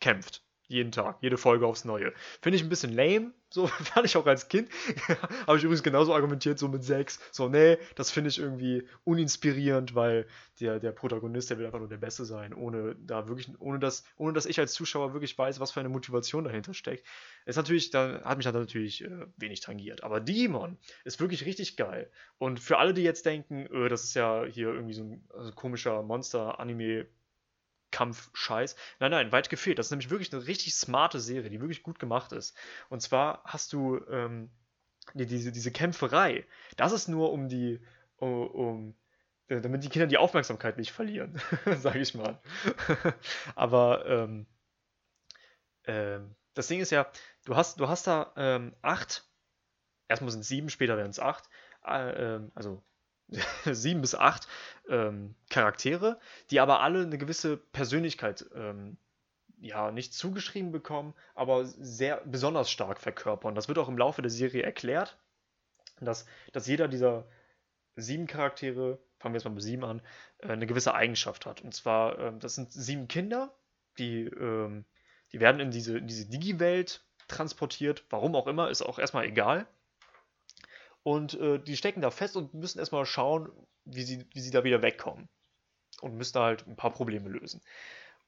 kämpft. 0.00 0.42
Jeden 0.66 0.92
Tag, 0.92 1.18
jede 1.20 1.36
Folge 1.36 1.66
aufs 1.66 1.84
Neue. 1.84 2.14
Finde 2.40 2.56
ich 2.56 2.62
ein 2.62 2.70
bisschen 2.70 2.94
lame, 2.94 3.32
so 3.50 3.66
fand 3.66 4.06
ich 4.06 4.16
auch 4.16 4.26
als 4.26 4.48
Kind. 4.48 4.70
Habe 5.46 5.58
ich 5.58 5.64
übrigens 5.64 5.82
genauso 5.82 6.14
argumentiert, 6.14 6.58
so 6.58 6.68
mit 6.68 6.84
sechs. 6.84 7.18
So, 7.32 7.48
nee, 7.48 7.78
das 7.96 8.10
finde 8.10 8.30
ich 8.30 8.38
irgendwie 8.38 8.86
uninspirierend, 9.04 9.94
weil 9.94 10.26
der, 10.60 10.78
der 10.78 10.92
Protagonist, 10.92 11.50
der 11.50 11.58
will 11.58 11.66
einfach 11.66 11.78
nur 11.78 11.88
der 11.88 11.96
Beste 11.96 12.24
sein, 12.24 12.54
ohne 12.54 12.94
da 12.96 13.28
wirklich, 13.28 13.48
ohne 13.60 13.78
dass, 13.78 14.04
ohne 14.16 14.32
dass 14.32 14.46
ich 14.46 14.58
als 14.58 14.72
Zuschauer 14.72 15.12
wirklich 15.12 15.36
weiß, 15.36 15.60
was 15.60 15.72
für 15.72 15.80
eine 15.80 15.88
Motivation 15.88 16.44
dahinter 16.44 16.74
steckt. 16.74 17.06
Ist 17.44 17.56
natürlich, 17.56 17.90
da 17.90 18.22
hat 18.22 18.36
mich 18.36 18.44
dann 18.44 18.54
natürlich 18.54 19.04
äh, 19.04 19.26
wenig 19.36 19.60
tangiert. 19.60 20.04
Aber 20.04 20.20
Digimon 20.20 20.78
ist 21.04 21.20
wirklich 21.20 21.44
richtig 21.44 21.76
geil. 21.76 22.10
Und 22.38 22.60
für 22.60 22.78
alle, 22.78 22.94
die 22.94 23.02
jetzt 23.02 23.26
denken, 23.26 23.66
öh, 23.70 23.88
das 23.88 24.04
ist 24.04 24.14
ja 24.14 24.44
hier 24.44 24.68
irgendwie 24.68 24.94
so 24.94 25.02
ein 25.02 25.28
also 25.34 25.52
komischer 25.52 26.02
Monster-Anime 26.02 27.06
Kampfscheiß. 27.90 28.76
Nein, 28.98 29.10
nein, 29.10 29.32
weit 29.32 29.50
gefehlt. 29.50 29.78
Das 29.78 29.86
ist 29.86 29.90
nämlich 29.90 30.10
wirklich 30.10 30.32
eine 30.32 30.46
richtig 30.46 30.74
smarte 30.74 31.20
Serie, 31.20 31.50
die 31.50 31.60
wirklich 31.60 31.82
gut 31.82 31.98
gemacht 31.98 32.32
ist. 32.32 32.56
Und 32.88 33.00
zwar 33.00 33.42
hast 33.44 33.72
du 33.72 34.00
ähm, 34.08 34.50
die, 35.14 35.26
diese, 35.26 35.52
diese 35.52 35.72
Kämpferei. 35.72 36.46
Das 36.76 36.92
ist 36.92 37.08
nur 37.08 37.32
um 37.32 37.48
die, 37.48 37.80
um, 38.16 38.46
um 38.46 38.94
äh, 39.48 39.60
damit 39.60 39.84
die 39.84 39.88
Kinder 39.88 40.06
die 40.06 40.18
Aufmerksamkeit 40.18 40.78
nicht 40.78 40.92
verlieren, 40.92 41.40
sage 41.78 41.98
ich 41.98 42.14
mal. 42.14 42.40
Aber 43.54 44.06
ähm, 44.06 44.46
ähm, 45.84 46.36
das 46.54 46.68
Ding 46.68 46.80
ist 46.80 46.90
ja, 46.90 47.10
du 47.44 47.56
hast, 47.56 47.80
du 47.80 47.88
hast 47.88 48.06
da 48.06 48.32
ähm, 48.36 48.74
acht, 48.82 49.24
erstmal 50.08 50.30
sind 50.30 50.40
es 50.40 50.48
sieben, 50.48 50.70
später 50.70 50.96
werden 50.96 51.10
es 51.10 51.20
acht, 51.20 51.48
äh, 51.84 52.36
ähm, 52.36 52.52
also 52.54 52.82
sieben 53.64 54.00
bis 54.00 54.14
acht 54.14 54.48
ähm, 54.88 55.34
Charaktere, 55.48 56.18
die 56.50 56.60
aber 56.60 56.80
alle 56.80 57.02
eine 57.02 57.18
gewisse 57.18 57.56
Persönlichkeit 57.56 58.46
ähm, 58.54 58.96
ja 59.60 59.90
nicht 59.90 60.14
zugeschrieben 60.14 60.72
bekommen, 60.72 61.14
aber 61.34 61.64
sehr 61.64 62.22
besonders 62.24 62.70
stark 62.70 63.00
verkörpern. 63.00 63.54
Das 63.54 63.68
wird 63.68 63.78
auch 63.78 63.88
im 63.88 63.98
Laufe 63.98 64.22
der 64.22 64.30
Serie 64.30 64.62
erklärt, 64.62 65.18
dass, 66.00 66.26
dass 66.52 66.66
jeder 66.66 66.88
dieser 66.88 67.26
sieben 67.96 68.26
Charaktere, 68.26 68.98
fangen 69.18 69.34
wir 69.34 69.38
jetzt 69.38 69.44
mal 69.44 69.50
mit 69.50 69.62
sieben 69.62 69.84
an, 69.84 70.02
äh, 70.38 70.48
eine 70.48 70.66
gewisse 70.66 70.94
Eigenschaft 70.94 71.46
hat. 71.46 71.60
Und 71.60 71.74
zwar, 71.74 72.18
äh, 72.18 72.32
das 72.38 72.54
sind 72.54 72.72
sieben 72.72 73.08
Kinder, 73.08 73.54
die, 73.98 74.24
äh, 74.24 74.82
die 75.32 75.40
werden 75.40 75.60
in 75.60 75.70
diese, 75.70 75.98
in 75.98 76.06
diese 76.06 76.28
Digi-Welt 76.28 77.04
transportiert, 77.28 78.04
warum 78.10 78.34
auch 78.34 78.46
immer, 78.46 78.70
ist 78.70 78.82
auch 78.82 78.98
erstmal 78.98 79.26
egal. 79.26 79.66
Und 81.02 81.34
äh, 81.34 81.58
die 81.58 81.76
stecken 81.76 82.02
da 82.02 82.10
fest 82.10 82.36
und 82.36 82.54
müssen 82.54 82.78
erstmal 82.78 83.06
schauen, 83.06 83.50
wie 83.84 84.02
sie, 84.02 84.26
wie 84.32 84.40
sie 84.40 84.50
da 84.50 84.64
wieder 84.64 84.82
wegkommen. 84.82 85.28
Und 86.00 86.16
müssen 86.16 86.34
da 86.34 86.44
halt 86.44 86.66
ein 86.66 86.76
paar 86.76 86.92
Probleme 86.92 87.28
lösen. 87.28 87.60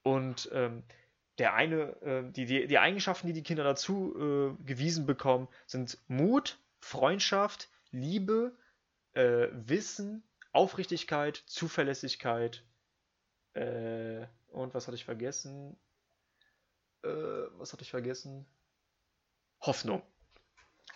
Und 0.02 0.50
ähm, 0.52 0.84
der 1.38 1.54
eine, 1.54 2.00
äh, 2.02 2.30
die, 2.30 2.44
die, 2.44 2.66
die 2.66 2.78
Eigenschaften, 2.78 3.26
die 3.26 3.32
die 3.32 3.42
Kinder 3.42 3.64
dazu 3.64 4.14
äh, 4.16 4.64
gewiesen 4.64 5.06
bekommen, 5.06 5.48
sind 5.66 5.98
Mut, 6.08 6.58
Freundschaft, 6.80 7.70
Liebe, 7.90 8.56
äh, 9.12 9.48
Wissen, 9.52 10.22
Aufrichtigkeit, 10.52 11.42
Zuverlässigkeit 11.46 12.64
äh, 13.54 14.26
und 14.48 14.74
was 14.74 14.86
hatte 14.86 14.96
ich 14.96 15.04
vergessen? 15.04 15.76
äh, 17.02 17.08
was 17.58 17.72
hatte 17.72 17.82
ich 17.82 17.90
vergessen? 17.90 18.46
Hoffnung. 19.60 20.02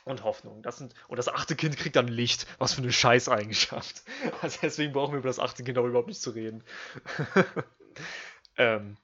Und 0.07 0.23
Hoffnung. 0.23 0.63
Das 0.63 0.79
sind, 0.79 0.95
und 1.09 1.17
das 1.17 1.29
achte 1.29 1.57
Kind 1.57 1.77
kriegt 1.77 1.97
dann 1.97 2.07
Licht. 2.07 2.47
Was 2.59 2.75
für 2.75 2.81
eine 2.81 2.93
Scheißeigenschaft. 2.93 4.05
Also 4.41 4.59
deswegen 4.63 4.93
brauchen 4.93 5.13
wir 5.13 5.19
über 5.19 5.29
das 5.29 5.41
achte 5.41 5.65
Kind 5.65 5.77
auch 5.79 5.85
überhaupt 5.85 6.07
nicht 6.07 6.23
zu 6.23 6.31
reden. 6.31 6.63
ähm, 8.57 8.97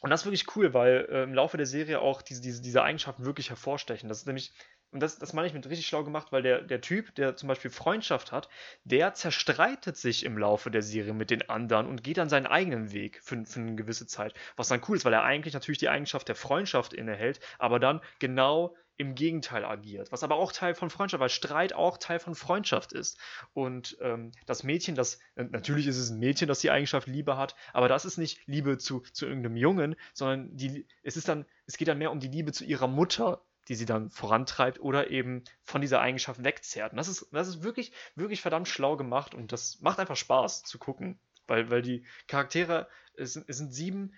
und 0.00 0.10
das 0.10 0.22
ist 0.22 0.26
wirklich 0.26 0.56
cool, 0.56 0.74
weil 0.74 1.06
äh, 1.08 1.22
im 1.22 1.34
Laufe 1.34 1.56
der 1.56 1.66
Serie 1.66 2.00
auch 2.00 2.20
diese, 2.20 2.40
diese, 2.40 2.62
diese 2.62 2.82
Eigenschaften 2.82 3.24
wirklich 3.24 3.50
hervorstechen. 3.50 4.08
Das 4.08 4.18
ist 4.18 4.26
nämlich, 4.26 4.50
und 4.90 4.98
das, 4.98 5.20
das 5.20 5.34
meine 5.34 5.46
ich 5.46 5.54
mit 5.54 5.68
richtig 5.68 5.86
schlau 5.86 6.02
gemacht, 6.02 6.32
weil 6.32 6.42
der, 6.42 6.62
der 6.62 6.80
Typ, 6.80 7.14
der 7.14 7.36
zum 7.36 7.48
Beispiel 7.48 7.70
Freundschaft 7.70 8.32
hat, 8.32 8.48
der 8.82 9.14
zerstreitet 9.14 9.96
sich 9.96 10.24
im 10.24 10.36
Laufe 10.36 10.72
der 10.72 10.82
Serie 10.82 11.14
mit 11.14 11.30
den 11.30 11.48
anderen 11.48 11.86
und 11.86 12.02
geht 12.02 12.16
dann 12.16 12.28
seinen 12.28 12.46
eigenen 12.46 12.90
Weg 12.90 13.20
für, 13.22 13.44
für 13.44 13.60
eine 13.60 13.76
gewisse 13.76 14.08
Zeit. 14.08 14.34
Was 14.56 14.66
dann 14.66 14.82
cool 14.88 14.96
ist, 14.96 15.04
weil 15.04 15.12
er 15.12 15.22
eigentlich 15.22 15.54
natürlich 15.54 15.78
die 15.78 15.90
Eigenschaft 15.90 16.26
der 16.26 16.34
Freundschaft 16.34 16.92
innehält, 16.92 17.38
aber 17.60 17.78
dann 17.78 18.00
genau 18.18 18.74
im 19.00 19.14
Gegenteil 19.14 19.64
agiert. 19.64 20.12
Was 20.12 20.22
aber 20.22 20.36
auch 20.36 20.52
Teil 20.52 20.74
von 20.74 20.90
Freundschaft, 20.90 21.22
weil 21.22 21.30
Streit 21.30 21.72
auch 21.72 21.96
Teil 21.96 22.18
von 22.18 22.34
Freundschaft 22.34 22.92
ist. 22.92 23.18
Und 23.54 23.96
ähm, 24.02 24.32
das 24.44 24.62
Mädchen, 24.62 24.94
das, 24.94 25.18
natürlich 25.36 25.86
ist 25.86 25.96
es 25.96 26.10
ein 26.10 26.18
Mädchen, 26.18 26.48
das 26.48 26.60
die 26.60 26.70
Eigenschaft 26.70 27.06
Liebe 27.06 27.38
hat, 27.38 27.56
aber 27.72 27.88
das 27.88 28.04
ist 28.04 28.18
nicht 28.18 28.46
Liebe 28.46 28.76
zu, 28.76 29.00
zu 29.00 29.24
irgendeinem 29.24 29.56
Jungen, 29.56 29.96
sondern 30.12 30.54
die, 30.54 30.86
es 31.02 31.16
ist 31.16 31.28
dann, 31.28 31.46
es 31.64 31.78
geht 31.78 31.88
dann 31.88 31.96
mehr 31.96 32.10
um 32.10 32.20
die 32.20 32.28
Liebe 32.28 32.52
zu 32.52 32.62
ihrer 32.64 32.88
Mutter, 32.88 33.42
die 33.68 33.74
sie 33.74 33.86
dann 33.86 34.10
vorantreibt 34.10 34.80
oder 34.80 35.10
eben 35.10 35.44
von 35.62 35.80
dieser 35.80 36.02
Eigenschaft 36.02 36.44
wegzerrt. 36.44 36.92
Und 36.92 36.98
das 36.98 37.08
ist, 37.08 37.26
das 37.32 37.48
ist 37.48 37.62
wirklich, 37.62 37.92
wirklich 38.16 38.42
verdammt 38.42 38.68
schlau 38.68 38.98
gemacht 38.98 39.34
und 39.34 39.50
das 39.50 39.80
macht 39.80 39.98
einfach 39.98 40.16
Spaß 40.16 40.62
zu 40.64 40.78
gucken. 40.78 41.18
Weil, 41.46 41.70
weil 41.70 41.80
die 41.80 42.04
Charaktere, 42.28 42.86
es 43.14 43.32
sind, 43.32 43.48
es 43.48 43.56
sind 43.56 43.72
sieben 43.72 44.12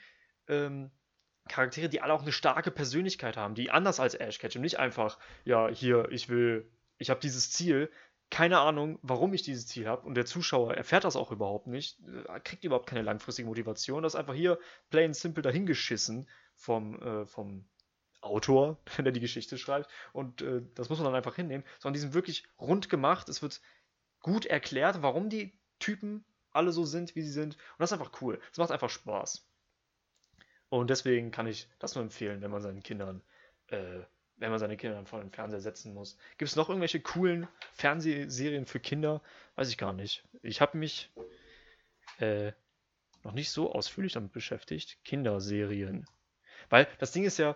ähm, 0.48 0.90
Charaktere, 1.49 1.88
die 1.88 2.00
alle 2.00 2.12
auch 2.12 2.22
eine 2.22 2.32
starke 2.32 2.70
Persönlichkeit 2.70 3.37
haben, 3.37 3.54
die 3.54 3.70
anders 3.70 4.00
als 4.00 4.14
Ash 4.14 4.38
Ketchum 4.38 4.62
nicht 4.62 4.78
einfach, 4.78 5.18
ja, 5.44 5.68
hier, 5.68 6.08
ich 6.11 6.28
will, 6.28 6.70
ich 6.99 7.11
habe 7.11 7.20
dieses 7.20 7.50
Ziel, 7.50 7.90
keine 8.30 8.61
Ahnung, 8.61 8.99
warum 9.02 9.34
ich 9.34 9.42
dieses 9.42 9.66
Ziel 9.66 9.87
habe 9.87 10.06
und 10.06 10.14
der 10.14 10.25
Zuschauer 10.25 10.75
erfährt 10.75 11.04
das 11.04 11.16
auch 11.16 11.32
überhaupt 11.32 11.66
nicht, 11.66 11.99
äh, 12.00 12.40
kriegt 12.40 12.64
überhaupt 12.64 12.88
keine 12.88 13.02
langfristige 13.02 13.49
Motivation, 13.49 14.02
das 14.02 14.14
ist 14.14 14.20
einfach 14.20 14.34
hier 14.34 14.58
plain 14.90 15.12
simple 15.12 15.42
dahingeschissen 15.42 16.28
vom, 16.54 17.00
äh, 17.02 17.26
vom 17.26 17.68
Autor, 18.20 18.78
wenn 18.96 19.04
er 19.04 19.12
die 19.12 19.20
Geschichte 19.20 19.58
schreibt 19.58 19.90
und 20.12 20.42
äh, 20.42 20.62
das 20.75 20.88
muss 20.88 20.99
man 20.99 21.06
dann 21.06 21.14
einfach 21.14 21.37
hinnehmen, 21.37 21.64
sondern 21.80 21.94
die 21.94 22.00
sind 22.00 22.14
wirklich 22.14 22.44
rund 22.58 22.88
gemacht, 22.88 23.28
es 23.28 23.42
wird 23.42 23.61
gut 24.20 24.46
erklärt, 24.46 25.02
warum 25.02 25.28
die 25.28 25.58
Typen 25.78 26.25
alle 26.52 26.72
so 26.72 26.84
sind, 26.84 27.14
wie 27.16 27.22
sie 27.22 27.32
sind. 27.32 27.54
Und 27.54 27.80
das 27.80 27.90
ist 27.92 27.99
einfach 27.99 28.20
cool, 28.22 28.40
es 28.50 28.58
macht 28.58 28.70
einfach 28.70 28.90
Spaß. 28.90 29.46
Und 30.73 30.88
deswegen 30.88 31.33
kann 31.33 31.47
ich 31.47 31.69
das 31.81 31.95
nur 31.95 32.02
empfehlen, 32.02 32.41
wenn 32.41 32.50
man 32.50 32.62
seinen 32.62 32.83
Kindern, 32.83 33.21
äh, 33.67 34.00
wenn 34.38 34.49
man 34.49 34.59
seine 34.59 34.79
Kinder 34.79 34.97
dann 34.97 35.05
vor 35.05 35.21
den 35.21 35.31
Fernseher 35.31 35.61
setzen 35.61 35.93
muss. 35.93 36.17
Gibt 36.38 36.49
es 36.49 36.57
noch 36.57 36.71
irgendwelche 36.71 36.99
coolen 36.99 37.47
Fernsehserien 37.75 38.64
für 38.64 38.81
Kinder? 38.81 39.21
Weiß 39.55 39.69
ich 39.69 39.76
gar 39.76 39.93
nicht. 39.93 40.25
Ich 40.41 40.62
habe 40.62 40.79
mich 40.79 41.12
äh, 42.21 42.52
noch 43.23 43.35
nicht 43.35 43.50
so 43.50 43.71
ausführlich 43.71 44.14
damit 44.14 44.33
beschäftigt. 44.33 44.97
Kinderserien. 45.05 46.07
Weil 46.71 46.88
das 46.99 47.12
Ding 47.12 47.25
ist 47.25 47.37
ja, 47.37 47.55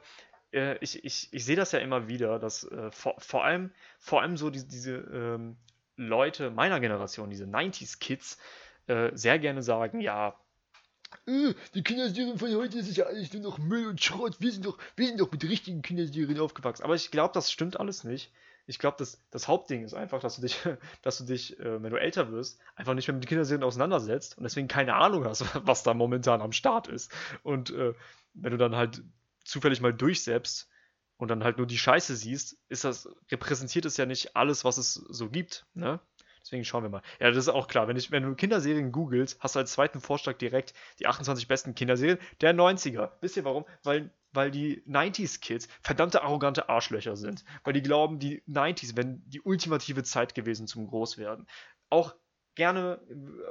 äh, 0.52 0.76
ich, 0.82 1.02
ich, 1.02 1.32
ich 1.32 1.42
sehe 1.42 1.56
das 1.56 1.72
ja 1.72 1.78
immer 1.78 2.08
wieder, 2.08 2.38
dass 2.38 2.64
äh, 2.64 2.90
vor, 2.90 3.14
vor, 3.16 3.46
allem, 3.46 3.72
vor 3.98 4.20
allem 4.20 4.36
so 4.36 4.50
die, 4.50 4.68
diese 4.68 4.92
ähm, 4.92 5.56
Leute 5.96 6.50
meiner 6.50 6.80
Generation, 6.80 7.30
diese 7.30 7.46
90s-Kids, 7.46 8.36
äh, 8.88 9.10
sehr 9.14 9.38
gerne 9.38 9.62
sagen, 9.62 10.02
ja, 10.02 10.38
äh, 11.26 11.54
die 11.74 11.82
Kinderserien 11.82 12.38
von 12.38 12.54
heute 12.54 12.78
ist 12.78 12.96
ja 12.96 13.06
alles 13.06 13.32
nur 13.32 13.42
noch 13.42 13.58
Müll 13.58 13.86
und 13.86 14.02
Schrott. 14.02 14.36
Wir 14.40 14.52
sind 14.52 14.66
doch, 14.66 14.78
wir 14.96 15.06
sind 15.06 15.20
doch 15.20 15.30
mit 15.30 15.42
richtigen 15.44 15.82
Kinderserien 15.82 16.40
aufgewachsen. 16.40 16.84
Aber 16.84 16.94
ich 16.94 17.10
glaube, 17.10 17.34
das 17.34 17.50
stimmt 17.50 17.78
alles 17.78 18.04
nicht. 18.04 18.32
Ich 18.68 18.78
glaube, 18.78 18.96
das, 18.98 19.22
das 19.30 19.46
Hauptding 19.46 19.84
ist 19.84 19.94
einfach, 19.94 20.20
dass 20.20 20.36
du 20.36 20.42
dich, 20.42 20.58
dass 21.02 21.18
du 21.18 21.24
dich, 21.24 21.58
äh, 21.60 21.82
wenn 21.82 21.90
du 21.90 22.00
älter 22.00 22.32
wirst, 22.32 22.58
einfach 22.74 22.94
nicht 22.94 23.06
mehr 23.08 23.14
mit 23.14 23.26
Kinderserien 23.26 23.62
auseinandersetzt 23.62 24.36
und 24.36 24.44
deswegen 24.44 24.68
keine 24.68 24.94
Ahnung 24.94 25.24
hast, 25.24 25.44
was 25.66 25.82
da 25.82 25.94
momentan 25.94 26.40
am 26.40 26.52
Start 26.52 26.88
ist. 26.88 27.12
Und 27.42 27.70
äh, 27.70 27.94
wenn 28.34 28.52
du 28.52 28.58
dann 28.58 28.76
halt 28.76 29.02
zufällig 29.44 29.80
mal 29.80 29.94
durchsetzt 29.94 30.68
und 31.16 31.28
dann 31.28 31.44
halt 31.44 31.58
nur 31.58 31.66
die 31.66 31.78
Scheiße 31.78 32.16
siehst, 32.16 32.58
ist 32.68 32.84
das, 32.84 33.08
repräsentiert 33.30 33.84
es 33.84 33.96
ja 33.96 34.06
nicht 34.06 34.36
alles, 34.36 34.64
was 34.64 34.78
es 34.78 34.94
so 34.94 35.30
gibt, 35.30 35.66
ne? 35.74 36.00
Deswegen 36.46 36.64
schauen 36.64 36.84
wir 36.84 36.90
mal. 36.90 37.02
Ja, 37.18 37.28
das 37.28 37.38
ist 37.38 37.48
auch 37.48 37.66
klar. 37.66 37.88
Wenn, 37.88 37.96
ich, 37.96 38.12
wenn 38.12 38.22
du 38.22 38.36
Kinderserien 38.36 38.92
googelst, 38.92 39.36
hast 39.40 39.56
du 39.56 39.58
als 39.58 39.72
zweiten 39.72 40.00
Vorschlag 40.00 40.38
direkt 40.38 40.74
die 41.00 41.08
28 41.08 41.48
besten 41.48 41.74
Kinderserien 41.74 42.18
der 42.40 42.54
90er. 42.54 43.10
Wisst 43.20 43.36
ihr 43.36 43.44
warum? 43.44 43.64
Weil, 43.82 44.12
weil 44.32 44.52
die 44.52 44.80
90s-Kids 44.86 45.66
verdammte 45.82 46.22
arrogante 46.22 46.68
Arschlöcher 46.68 47.16
sind. 47.16 47.44
Weil 47.64 47.72
die 47.72 47.82
glauben, 47.82 48.20
die 48.20 48.44
90s 48.44 48.96
wären 48.96 49.24
die 49.26 49.40
ultimative 49.40 50.04
Zeit 50.04 50.36
gewesen 50.36 50.68
zum 50.68 50.86
Großwerden. 50.86 51.48
Auch 51.90 52.14
gerne, 52.54 53.00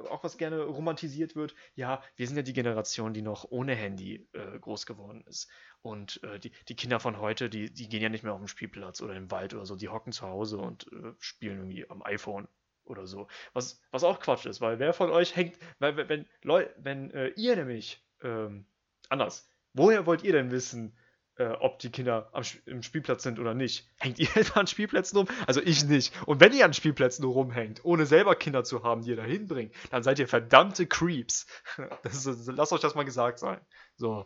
auch 0.09 0.23
was 0.23 0.37
gerne 0.37 0.63
romantisiert 0.63 1.35
wird, 1.35 1.53
ja, 1.75 2.01
wir 2.15 2.27
sind 2.27 2.37
ja 2.37 2.43
die 2.43 2.53
Generation, 2.53 3.13
die 3.13 3.21
noch 3.21 3.43
ohne 3.49 3.75
Handy 3.75 4.25
äh, 4.31 4.57
groß 4.57 4.85
geworden 4.85 5.21
ist. 5.27 5.49
Und 5.81 6.23
äh, 6.23 6.39
die, 6.39 6.53
die 6.69 6.77
Kinder 6.77 7.01
von 7.01 7.19
heute, 7.19 7.49
die, 7.49 7.73
die 7.73 7.89
gehen 7.89 8.01
ja 8.01 8.09
nicht 8.09 8.23
mehr 8.23 8.33
auf 8.33 8.39
den 8.39 8.47
Spielplatz 8.47 9.01
oder 9.01 9.15
im 9.15 9.29
Wald 9.31 9.53
oder 9.53 9.65
so, 9.65 9.75
die 9.75 9.89
hocken 9.89 10.13
zu 10.13 10.25
Hause 10.25 10.59
und 10.59 10.87
äh, 10.93 11.11
spielen 11.19 11.57
irgendwie 11.57 11.89
am 11.89 12.01
iPhone 12.01 12.47
oder 12.85 13.07
so. 13.07 13.27
Was, 13.53 13.81
was 13.91 14.03
auch 14.03 14.19
Quatsch 14.19 14.45
ist, 14.45 14.61
weil 14.61 14.79
wer 14.79 14.93
von 14.93 15.11
euch 15.11 15.35
hängt, 15.35 15.57
weil 15.79 15.97
wenn, 16.09 16.25
Leu 16.41 16.65
wenn 16.77 17.11
äh, 17.11 17.29
ihr 17.29 17.55
nämlich, 17.55 18.03
ähm, 18.21 18.65
anders, 19.09 19.49
woher 19.73 20.05
wollt 20.05 20.23
ihr 20.23 20.33
denn 20.33 20.51
wissen, 20.51 20.97
äh, 21.37 21.47
ob 21.47 21.79
die 21.79 21.91
Kinder 21.91 22.29
am, 22.33 22.43
im 22.65 22.81
Spielplatz 22.81 23.23
sind 23.23 23.39
oder 23.39 23.53
nicht? 23.53 23.89
Hängt 23.97 24.19
ihr 24.19 24.29
etwa 24.37 24.59
an 24.61 24.67
Spielplätzen 24.67 25.17
rum? 25.17 25.27
Also 25.47 25.61
ich 25.61 25.83
nicht. 25.85 26.13
Und 26.27 26.39
wenn 26.39 26.53
ihr 26.53 26.65
an 26.65 26.73
Spielplätzen 26.73 27.25
rumhängt, 27.25 27.83
ohne 27.83 28.05
selber 28.05 28.35
Kinder 28.35 28.63
zu 28.63 28.83
haben, 28.83 29.01
die 29.01 29.11
ihr 29.11 29.15
da 29.17 29.23
hinbringt, 29.23 29.73
dann 29.91 30.03
seid 30.03 30.19
ihr 30.19 30.27
verdammte 30.27 30.87
Creeps. 30.87 31.47
Ist, 32.03 32.47
lasst 32.47 32.73
euch 32.73 32.81
das 32.81 32.95
mal 32.95 33.03
gesagt 33.03 33.39
sein. 33.39 33.59
So. 33.95 34.25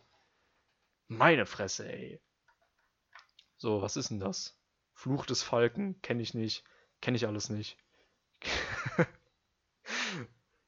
Meine 1.08 1.48
Fresse, 1.48 1.92
ey. 1.92 2.22
So, 3.58 3.82
was 3.82 3.98
ist 3.98 4.10
denn 4.10 4.20
das? 4.20 4.56
Fluch 4.94 5.26
des 5.26 5.42
Falken, 5.42 6.00
kenne 6.02 6.22
ich 6.22 6.34
nicht. 6.34 6.64
Kenne 7.02 7.18
ich 7.18 7.26
alles 7.26 7.50
nicht. 7.50 7.78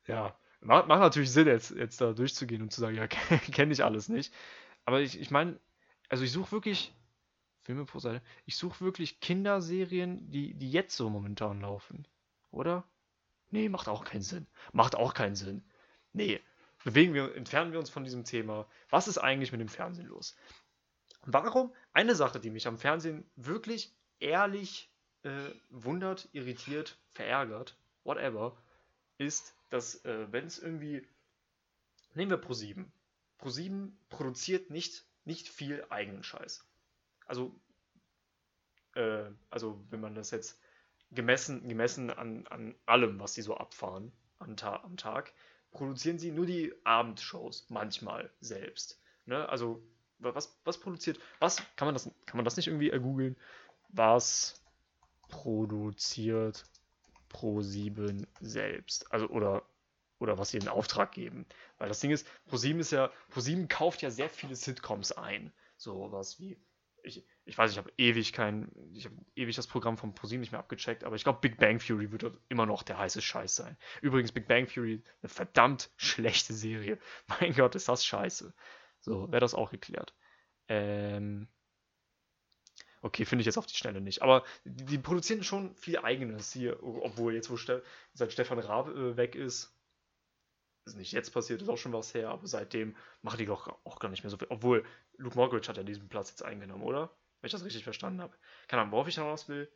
ja, 0.08 0.38
macht, 0.62 0.88
macht, 0.88 1.00
natürlich 1.00 1.32
Sinn, 1.32 1.48
jetzt, 1.48 1.72
jetzt 1.72 2.02
da 2.02 2.14
durchzugehen 2.14 2.62
und 2.62 2.72
zu 2.72 2.82
sagen, 2.82 2.96
ja, 2.96 3.08
kenne 3.52 3.74
ich 3.74 3.84
alles 3.84 4.10
nicht. 4.10 4.34
Aber 4.86 5.02
ich, 5.02 5.20
ich 5.20 5.32
meine, 5.32 5.60
also 6.10 6.24
ich 6.24 6.32
suche 6.32 6.52
wirklich, 6.52 6.94
Filme 7.62 7.86
pro 7.86 8.00
Seite, 8.00 8.22
ich 8.46 8.58
suche 8.58 8.84
wirklich 8.84 9.20
Kinderserien, 9.20 10.30
die, 10.32 10.54
die 10.54 10.72
jetzt 10.72 10.96
so 10.96 11.10
momentan 11.10 11.62
laufen. 11.62 12.08
Oder? 12.50 12.84
Nee, 13.50 13.70
macht 13.70 13.88
auch 13.88 14.04
keinen 14.04 14.24
Sinn. 14.24 14.48
Macht 14.74 14.96
auch 14.96 15.14
keinen 15.14 15.36
Sinn. 15.36 15.64
Nee, 16.14 16.42
bewegen 16.84 17.14
wir, 17.14 17.36
entfernen 17.36 17.72
wir 17.72 17.80
uns 17.80 17.90
von 17.90 18.04
diesem 18.04 18.24
Thema. 18.26 18.68
Was 18.90 19.08
ist 19.08 19.18
eigentlich 19.18 19.52
mit 19.52 19.62
dem 19.62 19.70
Fernsehen 19.70 20.08
los? 20.08 20.36
Warum? 21.24 21.74
Eine 21.94 22.16
Sache, 22.16 22.40
die 22.40 22.50
mich 22.50 22.68
am 22.68 22.78
Fernsehen 22.78 23.30
wirklich 23.36 23.94
ehrlich 24.20 24.91
äh, 25.24 25.52
wundert, 25.70 26.28
irritiert, 26.34 26.98
verärgert, 27.10 27.78
whatever, 28.04 28.58
ist, 29.18 29.56
dass 29.70 30.04
äh, 30.06 30.32
wenn 30.32 30.46
es 30.46 30.60
irgendwie, 30.60 31.08
nehmen 32.14 32.32
wir 32.32 32.42
Pro7. 32.42 32.86
Pro7 33.40 33.92
produziert 34.10 34.70
nicht, 34.70 35.06
nicht 35.26 35.50
viel 35.50 35.86
eigenen 35.90 36.24
Scheiß. 36.24 36.66
Also, 37.26 37.56
äh, 38.96 39.30
also 39.50 39.84
wenn 39.90 40.02
man 40.02 40.16
das 40.16 40.32
jetzt 40.32 40.60
gemessen, 41.12 41.68
gemessen 41.68 42.10
an, 42.10 42.48
an 42.48 42.76
allem, 42.86 43.20
was 43.20 43.34
sie 43.34 43.42
so 43.42 43.56
abfahren 43.56 44.12
am, 44.40 44.58
Ta 44.58 44.78
am 44.78 44.98
Tag, 44.98 45.34
produzieren 45.72 46.20
sie 46.20 46.32
nur 46.32 46.46
die 46.46 46.74
Abendshows 46.84 47.70
manchmal 47.70 48.32
selbst. 48.40 49.02
Ne? 49.26 49.48
Also 49.48 49.84
was, 50.20 50.60
was 50.64 50.80
produziert, 50.80 51.20
was, 51.40 51.58
kann 51.76 51.88
man 51.88 51.96
das, 51.96 52.06
kann 52.26 52.38
man 52.38 52.46
das 52.46 52.58
nicht 52.58 52.68
irgendwie 52.68 52.90
ergoogeln? 52.90 53.36
Was 53.90 54.61
produziert 55.32 56.64
Pro7 57.32 58.28
selbst. 58.40 59.12
Also, 59.12 59.28
oder, 59.30 59.64
oder 60.20 60.38
was 60.38 60.52
sie 60.52 60.58
in 60.58 60.68
Auftrag 60.68 61.12
geben. 61.14 61.48
Weil 61.80 61.88
das 61.88 62.00
Ding 62.00 62.12
ist, 62.12 62.28
Pro7 62.50 62.78
ist 62.80 62.92
ja, 62.92 63.12
Pro7 63.34 63.68
kauft 63.68 64.04
ja 64.04 64.12
sehr 64.12 64.30
viele 64.30 64.56
Sitcoms 64.56 65.12
ein. 65.12 65.52
So 65.78 66.12
was 66.12 66.40
wie, 66.40 66.60
ich, 67.04 67.26
ich 67.46 67.58
weiß, 67.58 67.72
ich 67.72 67.78
habe 67.78 67.92
ewig 67.98 68.34
kein, 68.34 68.72
ich 68.94 69.06
habe 69.06 69.16
ewig 69.36 69.56
das 69.56 69.66
Programm 69.66 69.98
von 69.98 70.14
Pro7 70.14 70.38
nicht 70.38 70.52
mehr 70.52 70.60
abgecheckt, 70.60 71.04
aber 71.04 71.16
ich 71.16 71.24
glaube, 71.24 71.40
Big 71.42 71.58
Bang 71.58 71.80
Theory 71.80 72.12
wird 72.12 72.32
immer 72.50 72.66
noch 72.66 72.84
der 72.84 73.00
heiße 73.00 73.22
Scheiß 73.22 73.56
sein. 73.56 73.78
Übrigens, 74.02 74.32
Big 74.32 74.48
Bang 74.48 74.68
Theory, 74.68 75.02
eine 75.22 75.30
verdammt 75.30 75.90
schlechte 75.98 76.54
Serie. 76.54 77.00
Mein 77.40 77.54
Gott, 77.54 77.76
ist 77.76 77.90
das 77.90 78.06
scheiße. 78.06 78.54
So, 79.00 79.32
wäre 79.32 79.40
das 79.40 79.56
auch 79.56 79.72
geklärt. 79.72 80.14
Ähm, 80.68 81.48
Okay, 83.02 83.26
finde 83.26 83.42
ich 83.42 83.48
jetzt 83.48 83.58
auf 83.58 83.66
die 83.66 83.76
Schnelle 83.76 84.00
nicht. 84.00 84.22
Aber 84.22 84.44
die, 84.64 85.00
produzieren 85.00 85.44
schon 85.44 85.74
viel 85.76 85.98
Eigenes 85.98 86.54
hier, 86.54 86.82
obwohl 86.84 87.34
jetzt, 87.34 87.50
wo 87.50 87.58
Ste 87.58 87.84
seit 88.14 88.32
Stefan 88.32 88.60
Raab 88.60 88.90
äh, 88.90 89.18
weg 89.18 89.36
ist, 89.36 89.76
ist 90.86 90.98
nicht 90.98 91.12
jetzt 91.12 91.32
passiert, 91.32 91.62
ist 91.62 91.70
auch 91.70 91.78
schon 91.78 91.94
was 91.94 92.14
her, 92.14 92.30
aber 92.30 92.48
seitdem 92.48 92.96
machen 93.22 93.38
die 93.38 93.46
doch 93.46 93.68
auch 93.84 94.00
gar 94.00 94.10
nicht 94.10 94.24
mehr 94.24 94.30
so 94.30 94.38
viel. 94.38 94.48
Obwohl, 94.50 94.84
Luke 95.18 95.36
Mockridge 95.36 95.68
hat 95.68 95.78
ja 95.78 95.84
diesen 95.84 96.10
Platz 96.10 96.30
jetzt 96.30 96.44
eingenommen, 96.44 96.84
oder? 96.84 97.10
Wenn 97.40 97.48
ich 97.48 97.52
das 97.52 97.66
richtig 97.66 97.84
verstanden 97.84 98.22
habe. 98.22 98.36
Keine 98.68 98.84
Ahnung, 98.84 98.94
worauf 98.94 99.08
ich 99.08 99.18
raus 99.18 99.50
will. 99.50 99.72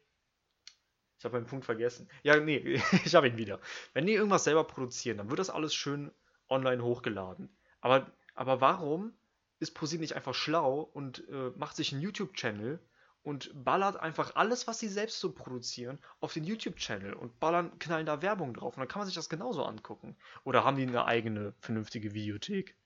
Ich 1.18 1.26
habe 1.26 1.36
meinen 1.36 1.48
Punkt 1.48 1.66
vergessen. 1.66 2.10
Ja, 2.24 2.40
nee, 2.40 2.58
ich 3.06 3.16
habe 3.16 3.28
ihn 3.28 3.38
wieder. 3.38 3.60
Wenn 3.94 4.06
die 4.06 4.14
irgendwas 4.14 4.44
selber 4.44 4.64
produzieren, 4.64 5.18
dann 5.18 5.30
wird 5.30 5.40
das 5.40 5.50
alles 5.50 5.74
schön 5.74 6.12
online 6.48 6.84
hochgeladen. 6.84 7.56
Aber, 7.82 8.12
aber 8.36 8.62
warum 8.62 9.14
ist 9.60 9.72
ProSieben 9.72 10.02
nicht 10.02 10.16
einfach 10.16 10.36
schlau 10.36 10.82
und 10.82 11.28
äh, 11.30 11.52
macht 11.56 11.76
sich 11.76 11.92
einen 11.92 12.02
YouTube-Channel 12.02 12.80
und 13.26 13.52
ballert 13.56 13.98
einfach 13.98 14.36
alles, 14.36 14.68
was 14.68 14.78
sie 14.78 14.88
selbst 14.88 15.20
so 15.20 15.32
produzieren, 15.32 15.98
auf 16.20 16.34
den 16.34 16.44
YouTube-Channel 16.44 17.14
und 17.14 17.40
ballern, 17.40 17.78
knallen 17.80 18.06
da 18.06 18.22
Werbung 18.22 18.54
drauf. 18.54 18.78
Und 18.78 18.82
dann 18.82 18.88
kann 18.88 19.00
man 19.00 19.08
sich 19.08 19.16
das 19.16 19.30
genauso 19.30 19.66
angucken. 19.66 20.16
Oder 20.44 20.64
haben 20.64 20.78
die 20.78 20.84
eine 20.84 21.06
eigene, 21.06 21.54
vernünftige 21.58 22.14
Videothek? 22.14 22.78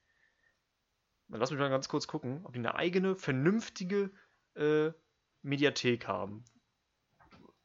Lass 1.28 1.52
mich 1.52 1.60
mal 1.60 1.70
ganz 1.70 1.90
kurz 1.90 2.08
gucken, 2.08 2.40
ob 2.46 2.54
die 2.54 2.60
eine 2.60 2.76
eigene, 2.76 3.18
vernünftige 3.18 4.12
äh, 4.56 4.92
Mediathek 5.42 6.08
haben. 6.08 6.46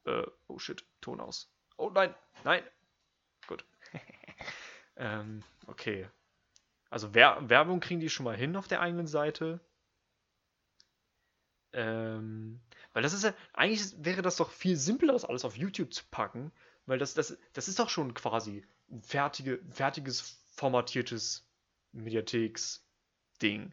Äh, 0.04 0.26
oh 0.48 0.58
shit, 0.58 0.84
Ton 1.00 1.20
aus. 1.20 1.54
Oh 1.76 1.90
nein, 1.90 2.12
nein. 2.42 2.64
Gut. 3.46 3.64
ähm, 4.96 5.44
okay. 5.68 6.08
Also 6.90 7.14
Wer 7.14 7.48
Werbung 7.48 7.78
kriegen 7.78 8.00
die 8.00 8.10
schon 8.10 8.24
mal 8.24 8.36
hin 8.36 8.56
auf 8.56 8.66
der 8.66 8.80
eigenen 8.80 9.06
Seite. 9.06 9.60
Ähm, 11.74 12.60
weil 12.92 13.02
das 13.02 13.12
ist 13.12 13.24
ja, 13.24 13.34
eigentlich 13.52 13.92
wäre 13.98 14.22
das 14.22 14.36
doch 14.36 14.50
viel 14.50 14.76
simpler, 14.76 15.12
das 15.12 15.24
alles 15.24 15.44
auf 15.44 15.56
YouTube 15.56 15.92
zu 15.92 16.04
packen, 16.10 16.52
weil 16.86 16.98
das, 16.98 17.14
das, 17.14 17.36
das 17.52 17.68
ist 17.68 17.78
doch 17.78 17.88
schon 17.88 18.14
quasi 18.14 18.64
ein 18.90 19.02
fertige, 19.02 19.60
fertiges, 19.70 20.40
formatiertes 20.54 21.44
Mediatheks-Ding. 21.92 23.72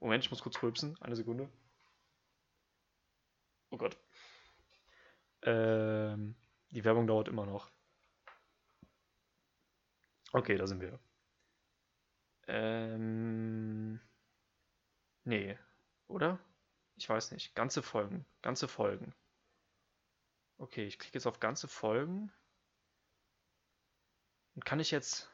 Moment, 0.00 0.24
ich 0.24 0.30
muss 0.30 0.42
kurz 0.42 0.62
rülpsen. 0.62 0.96
Eine 1.00 1.16
Sekunde. 1.16 1.48
Oh 3.70 3.78
Gott. 3.78 3.96
Ähm, 5.42 6.34
die 6.70 6.84
Werbung 6.84 7.06
dauert 7.06 7.28
immer 7.28 7.46
noch. 7.46 7.70
Okay, 10.32 10.56
da 10.56 10.66
sind 10.66 10.80
wir. 10.80 10.98
Ähm. 12.46 14.00
Nee, 15.24 15.56
oder? 16.08 16.38
Ich 16.96 17.08
weiß 17.08 17.32
nicht. 17.32 17.54
Ganze 17.54 17.82
Folgen. 17.82 18.24
Ganze 18.42 18.68
Folgen. 18.68 19.14
Okay, 20.58 20.86
ich 20.86 20.98
klicke 20.98 21.14
jetzt 21.14 21.26
auf 21.26 21.40
ganze 21.40 21.68
Folgen. 21.68 22.32
Und 24.54 24.64
kann 24.64 24.80
ich 24.80 24.90
jetzt. 24.90 25.30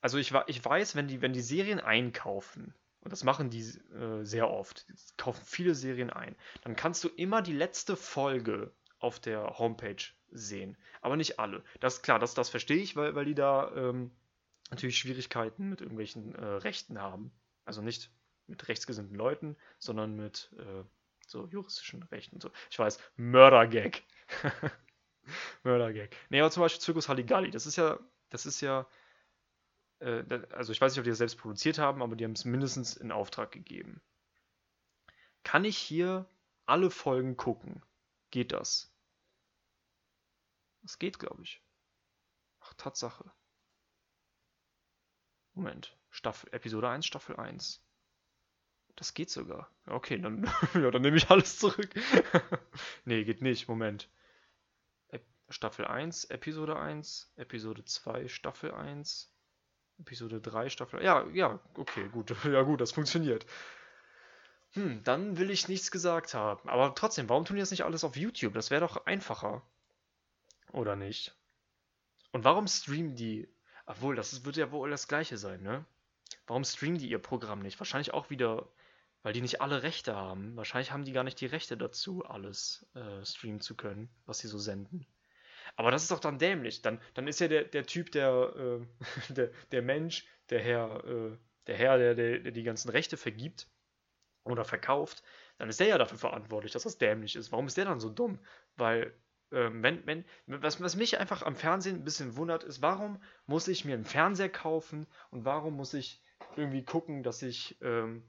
Also 0.00 0.18
ich, 0.18 0.32
ich 0.46 0.64
weiß, 0.64 0.94
wenn 0.94 1.08
die, 1.08 1.22
wenn 1.22 1.32
die 1.32 1.40
Serien 1.40 1.80
einkaufen, 1.80 2.74
und 3.00 3.12
das 3.12 3.24
machen 3.24 3.50
die 3.50 3.60
äh, 3.60 4.24
sehr 4.24 4.50
oft, 4.50 4.86
kaufen 5.16 5.44
viele 5.44 5.74
Serien 5.74 6.10
ein, 6.10 6.36
dann 6.62 6.76
kannst 6.76 7.02
du 7.04 7.08
immer 7.08 7.42
die 7.42 7.52
letzte 7.52 7.96
Folge 7.96 8.74
auf 8.98 9.20
der 9.20 9.58
Homepage 9.58 10.02
sehen. 10.30 10.76
Aber 11.00 11.16
nicht 11.16 11.38
alle. 11.38 11.62
Das 11.80 11.94
ist 11.94 12.02
klar, 12.02 12.18
das, 12.18 12.34
das 12.34 12.50
verstehe 12.50 12.78
ich, 12.78 12.96
weil, 12.96 13.14
weil 13.14 13.24
die 13.24 13.34
da 13.34 13.72
ähm, 13.74 14.10
natürlich 14.70 14.98
Schwierigkeiten 14.98 15.68
mit 15.68 15.80
irgendwelchen 15.80 16.34
äh, 16.34 16.44
Rechten 16.44 17.00
haben. 17.00 17.32
Also 17.64 17.82
nicht 17.82 18.10
mit 18.46 18.68
rechtsgesinnten 18.68 19.16
Leuten, 19.16 19.56
sondern 19.78 20.14
mit 20.14 20.52
äh, 20.58 20.84
so 21.26 21.46
juristischen 21.46 22.02
Rechten 22.04 22.40
so. 22.40 22.50
Ich 22.70 22.78
weiß, 22.78 22.98
Mördergag. 23.16 24.02
Mördergag. 25.64 26.14
Nee, 26.30 26.40
aber 26.40 26.50
zum 26.50 26.62
Beispiel 26.62 26.80
Zirkus 26.80 27.08
Halligalli, 27.08 27.50
das 27.50 27.66
ist 27.66 27.76
ja, 27.76 27.98
das 28.30 28.46
ist 28.46 28.60
ja, 28.60 28.86
äh, 29.98 30.22
also 30.52 30.72
ich 30.72 30.80
weiß 30.80 30.92
nicht, 30.92 30.98
ob 30.98 31.04
die 31.04 31.10
das 31.10 31.18
selbst 31.18 31.38
produziert 31.38 31.78
haben, 31.78 32.02
aber 32.02 32.16
die 32.16 32.24
haben 32.24 32.32
es 32.32 32.44
mindestens 32.44 32.96
in 32.96 33.12
Auftrag 33.12 33.52
gegeben. 33.52 34.00
Kann 35.42 35.64
ich 35.64 35.78
hier 35.78 36.28
alle 36.64 36.90
Folgen 36.90 37.36
gucken? 37.36 37.82
Geht 38.30 38.52
das? 38.52 38.92
Das 40.82 40.98
geht, 40.98 41.18
glaube 41.18 41.42
ich. 41.42 41.62
Ach, 42.60 42.74
Tatsache. 42.74 43.32
Moment. 45.54 45.96
Staffel, 46.10 46.52
Episode 46.52 46.88
1, 46.88 47.06
Staffel 47.06 47.36
1. 47.36 47.85
Das 48.96 49.14
geht 49.14 49.30
sogar. 49.30 49.70
Okay, 49.86 50.18
dann, 50.18 50.50
ja, 50.74 50.90
dann 50.90 51.02
nehme 51.02 51.16
ich 51.16 51.30
alles 51.30 51.58
zurück. 51.58 51.90
nee, 53.04 53.24
geht 53.24 53.42
nicht. 53.42 53.68
Moment. 53.68 54.08
Staffel 55.48 55.86
1, 55.86 56.24
Episode 56.24 56.76
1, 56.76 57.32
Episode 57.36 57.84
2, 57.84 58.28
Staffel 58.28 58.72
1, 58.72 59.30
Episode 60.00 60.40
3, 60.40 60.70
Staffel. 60.70 61.02
Ja, 61.02 61.24
ja, 61.28 61.60
okay, 61.74 62.08
gut. 62.08 62.34
Ja, 62.44 62.62
gut, 62.62 62.80
das 62.80 62.92
funktioniert. 62.92 63.46
Hm, 64.72 65.02
dann 65.04 65.38
will 65.38 65.50
ich 65.50 65.68
nichts 65.68 65.90
gesagt 65.90 66.34
haben. 66.34 66.68
Aber 66.68 66.94
trotzdem, 66.94 67.28
warum 67.28 67.44
tun 67.44 67.56
die 67.56 67.60
das 67.60 67.70
nicht 67.70 67.84
alles 67.84 68.02
auf 68.02 68.16
YouTube? 68.16 68.54
Das 68.54 68.70
wäre 68.70 68.80
doch 68.80 69.06
einfacher. 69.06 69.62
Oder 70.72 70.96
nicht? 70.96 71.34
Und 72.32 72.44
warum 72.44 72.66
streamen 72.66 73.14
die. 73.14 73.48
Obwohl, 73.86 74.16
das 74.16 74.44
wird 74.44 74.56
ja 74.56 74.72
wohl 74.72 74.90
das 74.90 75.06
gleiche 75.06 75.38
sein, 75.38 75.62
ne? 75.62 75.84
Warum 76.48 76.64
streamen 76.64 76.98
die 76.98 77.08
ihr 77.08 77.20
Programm 77.20 77.60
nicht? 77.60 77.78
Wahrscheinlich 77.78 78.12
auch 78.12 78.30
wieder 78.30 78.68
weil 79.26 79.32
die 79.32 79.40
nicht 79.40 79.60
alle 79.60 79.82
Rechte 79.82 80.14
haben. 80.14 80.56
Wahrscheinlich 80.56 80.92
haben 80.92 81.04
die 81.04 81.10
gar 81.10 81.24
nicht 81.24 81.40
die 81.40 81.46
Rechte 81.46 81.76
dazu, 81.76 82.24
alles 82.24 82.86
äh, 82.94 83.24
streamen 83.24 83.60
zu 83.60 83.74
können, 83.74 84.08
was 84.24 84.38
sie 84.38 84.46
so 84.46 84.56
senden. 84.56 85.04
Aber 85.74 85.90
das 85.90 86.02
ist 86.02 86.12
doch 86.12 86.20
dann 86.20 86.38
dämlich. 86.38 86.80
Dann, 86.80 87.00
dann 87.14 87.26
ist 87.26 87.40
ja 87.40 87.48
der, 87.48 87.64
der 87.64 87.84
Typ, 87.86 88.12
der, 88.12 88.54
äh, 88.56 89.32
der, 89.34 89.50
der 89.72 89.82
Mensch, 89.82 90.24
der 90.48 90.60
Herr, 90.60 91.04
äh, 91.04 91.36
der 91.66 91.76
Herr, 91.76 91.98
der, 91.98 92.14
der, 92.14 92.38
der 92.38 92.52
die 92.52 92.62
ganzen 92.62 92.88
Rechte 92.88 93.16
vergibt 93.16 93.66
oder 94.44 94.64
verkauft, 94.64 95.24
dann 95.58 95.68
ist 95.68 95.80
der 95.80 95.88
ja 95.88 95.98
dafür 95.98 96.18
verantwortlich, 96.18 96.70
dass 96.70 96.84
das 96.84 96.98
dämlich 96.98 97.34
ist. 97.34 97.50
Warum 97.50 97.66
ist 97.66 97.76
der 97.76 97.86
dann 97.86 97.98
so 97.98 98.10
dumm? 98.10 98.38
Weil, 98.76 99.12
ähm, 99.50 99.82
wenn, 99.82 100.06
wenn, 100.06 100.24
was, 100.46 100.80
was 100.80 100.94
mich 100.94 101.18
einfach 101.18 101.42
am 101.42 101.56
Fernsehen 101.56 101.96
ein 101.96 102.04
bisschen 102.04 102.36
wundert, 102.36 102.62
ist, 102.62 102.80
warum 102.80 103.20
muss 103.46 103.66
ich 103.66 103.84
mir 103.84 103.94
einen 103.94 104.04
Fernseher 104.04 104.50
kaufen 104.50 105.08
und 105.32 105.44
warum 105.44 105.74
muss 105.74 105.94
ich 105.94 106.22
irgendwie 106.54 106.84
gucken, 106.84 107.24
dass 107.24 107.42
ich 107.42 107.76
ähm, 107.82 108.22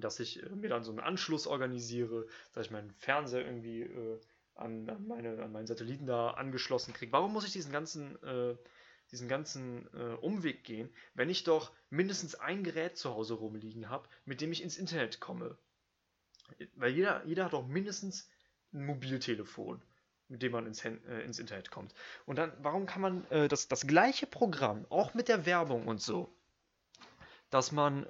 dass 0.00 0.20
ich 0.20 0.42
äh, 0.42 0.48
mir 0.50 0.68
dann 0.68 0.84
so 0.84 0.90
einen 0.90 1.00
Anschluss 1.00 1.46
organisiere, 1.46 2.26
dass 2.52 2.66
ich 2.66 2.70
meinen 2.70 2.92
Fernseher 2.92 3.44
irgendwie 3.44 3.82
äh, 3.82 4.20
an, 4.54 4.88
an, 4.88 5.06
meine, 5.06 5.42
an 5.42 5.52
meinen 5.52 5.66
Satelliten 5.66 6.06
da 6.06 6.30
angeschlossen 6.30 6.92
kriege. 6.92 7.12
Warum 7.12 7.32
muss 7.32 7.46
ich 7.46 7.52
diesen 7.52 7.72
ganzen, 7.72 8.20
äh, 8.22 8.56
diesen 9.10 9.28
ganzen 9.28 9.88
äh, 9.94 10.14
Umweg 10.14 10.64
gehen, 10.64 10.90
wenn 11.14 11.30
ich 11.30 11.44
doch 11.44 11.72
mindestens 11.90 12.34
ein 12.34 12.64
Gerät 12.64 12.96
zu 12.96 13.10
Hause 13.10 13.34
rumliegen 13.34 13.88
habe, 13.88 14.08
mit 14.24 14.40
dem 14.40 14.52
ich 14.52 14.62
ins 14.62 14.76
Internet 14.76 15.20
komme? 15.20 15.56
Weil 16.74 16.92
jeder, 16.92 17.24
jeder 17.24 17.44
hat 17.44 17.52
doch 17.52 17.66
mindestens 17.66 18.28
ein 18.72 18.84
Mobiltelefon, 18.84 19.80
mit 20.28 20.42
dem 20.42 20.52
man 20.52 20.66
ins, 20.66 20.84
äh, 20.84 20.90
ins 21.24 21.38
Internet 21.38 21.70
kommt. 21.70 21.94
Und 22.26 22.36
dann, 22.36 22.52
warum 22.60 22.86
kann 22.86 23.02
man 23.02 23.24
äh, 23.30 23.48
das, 23.48 23.68
das 23.68 23.86
gleiche 23.86 24.26
Programm, 24.26 24.86
auch 24.90 25.14
mit 25.14 25.28
der 25.28 25.46
Werbung 25.46 25.86
und 25.86 26.02
so, 26.02 26.34
dass 27.50 27.72
man 27.72 28.04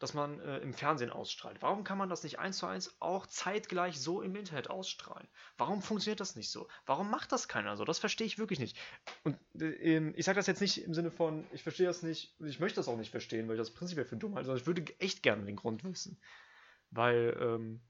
das 0.00 0.14
man 0.14 0.40
äh, 0.40 0.58
im 0.58 0.72
Fernsehen 0.72 1.10
ausstrahlt. 1.10 1.58
Warum 1.60 1.84
kann 1.84 1.98
man 1.98 2.08
das 2.08 2.24
nicht 2.24 2.38
eins 2.38 2.56
zu 2.56 2.66
eins 2.66 2.96
auch 3.00 3.26
zeitgleich 3.26 4.00
so 4.00 4.22
im 4.22 4.34
Internet 4.34 4.70
ausstrahlen? 4.70 5.28
Warum 5.58 5.82
funktioniert 5.82 6.20
das 6.20 6.36
nicht 6.36 6.50
so? 6.50 6.66
Warum 6.86 7.10
macht 7.10 7.30
das 7.32 7.48
keiner 7.48 7.76
so? 7.76 7.84
Das 7.84 7.98
verstehe 7.98 8.26
ich 8.26 8.38
wirklich 8.38 8.58
nicht. 8.58 8.78
Und 9.24 9.36
äh, 9.60 10.10
ich 10.10 10.24
sage 10.24 10.36
das 10.36 10.46
jetzt 10.46 10.62
nicht 10.62 10.82
im 10.82 10.94
Sinne 10.94 11.10
von, 11.10 11.44
ich 11.52 11.62
verstehe 11.62 11.86
das 11.86 12.02
nicht, 12.02 12.34
ich 12.40 12.58
möchte 12.58 12.76
das 12.76 12.88
auch 12.88 12.96
nicht 12.96 13.10
verstehen, 13.10 13.46
weil 13.46 13.56
ich 13.56 13.60
das 13.60 13.70
prinzipiell 13.70 14.06
für 14.06 14.16
dumm 14.16 14.34
halte, 14.34 14.46
sondern 14.46 14.60
ich 14.60 14.66
würde 14.66 14.84
echt 14.98 15.22
gerne 15.22 15.44
den 15.44 15.56
Grund 15.56 15.84
wissen. 15.84 16.18
Weil, 16.90 17.36
ähm, 17.38 17.80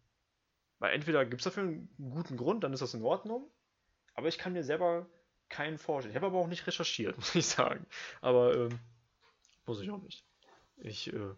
weil 0.81 0.92
entweder 0.92 1.25
gibt 1.25 1.40
es 1.40 1.44
dafür 1.44 1.62
einen 1.62 1.88
guten 1.96 2.37
Grund, 2.37 2.64
dann 2.64 2.73
ist 2.73 2.83
das 2.83 2.92
in 2.92 3.05
Ordnung, 3.05 3.49
aber 4.14 4.27
ich 4.27 4.37
kann 4.37 4.53
mir 4.53 4.64
selber 4.64 5.09
keinen 5.49 5.79
vorstellen. 5.79 6.12
Ich 6.12 6.16
habe 6.16 6.27
aber 6.27 6.38
auch 6.38 6.49
nicht 6.49 6.66
recherchiert, 6.66 7.16
muss 7.18 7.37
ich 7.37 7.46
sagen. 7.46 7.87
Aber 8.20 8.57
ähm, 8.57 8.81
muss 9.64 9.81
ich 9.81 9.90
auch 9.90 10.03
nicht. 10.03 10.25
Ich 10.77 11.12
äh, 11.12 11.35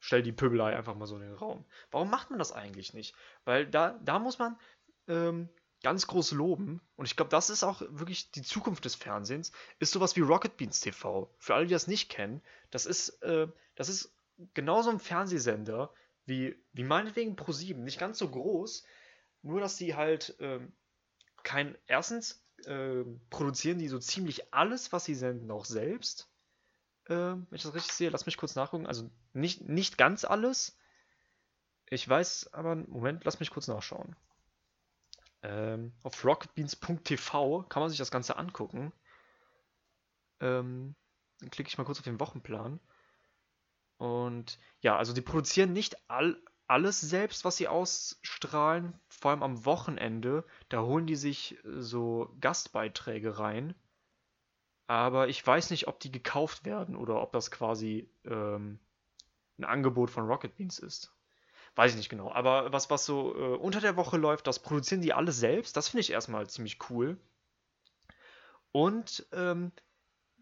stell 0.00 0.22
die 0.22 0.32
Pöbelei 0.32 0.76
einfach 0.76 0.94
mal 0.94 1.06
so 1.06 1.16
in 1.16 1.22
den 1.22 1.34
Raum. 1.34 1.64
Warum 1.90 2.10
macht 2.10 2.30
man 2.30 2.38
das 2.38 2.52
eigentlich 2.52 2.94
nicht? 2.94 3.14
Weil 3.44 3.66
da, 3.66 3.98
da 4.04 4.18
muss 4.18 4.38
man 4.38 4.58
ähm, 5.08 5.48
ganz 5.82 6.06
groß 6.06 6.32
loben, 6.32 6.80
und 6.96 7.06
ich 7.06 7.16
glaube, 7.16 7.30
das 7.30 7.50
ist 7.50 7.62
auch 7.62 7.80
wirklich 7.88 8.30
die 8.32 8.42
Zukunft 8.42 8.84
des 8.84 8.94
Fernsehens, 8.94 9.52
ist 9.78 9.92
sowas 9.92 10.16
wie 10.16 10.20
Rocket 10.20 10.56
Beans 10.56 10.80
TV. 10.80 11.32
Für 11.38 11.54
alle, 11.54 11.66
die 11.66 11.72
das 11.72 11.86
nicht 11.86 12.08
kennen, 12.10 12.42
das 12.70 12.86
ist, 12.86 13.22
äh, 13.22 13.48
das 13.74 13.88
ist 13.88 14.14
genauso 14.54 14.90
ein 14.90 14.98
Fernsehsender 14.98 15.92
wie, 16.24 16.56
wie 16.72 16.84
meinetwegen 16.84 17.36
Pro7. 17.36 17.76
Nicht 17.76 17.98
ganz 17.98 18.18
so 18.18 18.28
groß, 18.28 18.84
nur 19.42 19.60
dass 19.60 19.76
die 19.76 19.94
halt 19.94 20.38
äh, 20.40 20.60
kein, 21.42 21.76
erstens 21.86 22.44
äh, 22.64 23.04
produzieren 23.30 23.78
die 23.78 23.88
so 23.88 23.98
ziemlich 23.98 24.52
alles, 24.52 24.92
was 24.92 25.04
sie 25.04 25.14
senden, 25.14 25.50
auch 25.50 25.64
selbst 25.64 26.28
äh, 27.08 27.14
wenn 27.14 27.46
ich 27.50 27.62
das 27.62 27.74
richtig 27.74 27.92
sehe. 27.92 28.10
Lass 28.10 28.26
mich 28.26 28.36
kurz 28.36 28.54
nachgucken. 28.54 28.86
Also 28.86 29.10
nicht, 29.32 29.68
nicht 29.68 29.98
ganz 29.98 30.24
alles. 30.24 30.78
Ich 31.88 32.08
weiß 32.08 32.52
aber, 32.52 32.74
Moment, 32.74 33.24
lass 33.24 33.40
mich 33.40 33.50
kurz 33.50 33.68
nachschauen. 33.68 34.16
Ähm, 35.42 35.92
auf 36.02 36.24
rocketbeans.tv 36.24 37.64
kann 37.68 37.80
man 37.80 37.90
sich 37.90 37.98
das 37.98 38.10
Ganze 38.10 38.36
angucken. 38.36 38.92
Ähm, 40.40 40.96
dann 41.40 41.50
klicke 41.50 41.68
ich 41.68 41.78
mal 41.78 41.84
kurz 41.84 41.98
auf 41.98 42.04
den 42.04 42.20
Wochenplan. 42.20 42.80
Und 43.98 44.58
ja, 44.80 44.96
also 44.96 45.12
die 45.12 45.20
produzieren 45.20 45.72
nicht 45.72 45.96
all, 46.10 46.36
alles 46.66 47.00
selbst, 47.00 47.44
was 47.44 47.56
sie 47.56 47.68
ausstrahlen, 47.68 48.98
vor 49.08 49.30
allem 49.30 49.42
am 49.42 49.64
Wochenende. 49.64 50.44
Da 50.68 50.82
holen 50.82 51.06
die 51.06 51.16
sich 51.16 51.62
äh, 51.64 51.80
so 51.80 52.34
Gastbeiträge 52.40 53.38
rein. 53.38 53.74
Aber 54.86 55.28
ich 55.28 55.44
weiß 55.44 55.70
nicht, 55.70 55.88
ob 55.88 55.98
die 56.00 56.12
gekauft 56.12 56.64
werden 56.64 56.96
oder 56.96 57.20
ob 57.20 57.32
das 57.32 57.50
quasi 57.50 58.08
ähm, 58.24 58.78
ein 59.58 59.64
Angebot 59.64 60.10
von 60.10 60.26
Rocket 60.26 60.56
Beans 60.56 60.78
ist. 60.78 61.12
Weiß 61.74 61.90
ich 61.90 61.96
nicht 61.96 62.08
genau. 62.08 62.32
Aber 62.32 62.72
was, 62.72 62.88
was 62.88 63.04
so 63.04 63.34
äh, 63.34 63.56
unter 63.56 63.80
der 63.80 63.96
Woche 63.96 64.16
läuft, 64.16 64.46
das 64.46 64.60
produzieren 64.60 65.02
die 65.02 65.12
alles 65.12 65.38
selbst. 65.38 65.76
Das 65.76 65.88
finde 65.88 66.02
ich 66.02 66.12
erstmal 66.12 66.48
ziemlich 66.48 66.78
cool. 66.88 67.18
Und 68.72 69.26
ähm, 69.32 69.72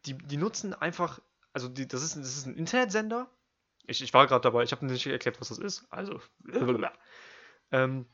die, 0.06 0.16
die 0.18 0.36
nutzen 0.36 0.74
einfach, 0.74 1.20
also 1.52 1.68
die, 1.68 1.88
das, 1.88 2.02
ist, 2.02 2.16
das 2.16 2.36
ist 2.36 2.46
ein 2.46 2.56
Internetsender. 2.56 3.28
Ich, 3.86 4.02
ich 4.02 4.12
war 4.14 4.26
gerade 4.26 4.42
dabei, 4.42 4.62
ich 4.62 4.72
habe 4.72 4.86
nicht 4.86 5.06
erklärt, 5.06 5.40
was 5.40 5.48
das 5.48 5.58
ist. 5.58 5.86
Also, 5.90 6.20
ähm, 7.72 8.06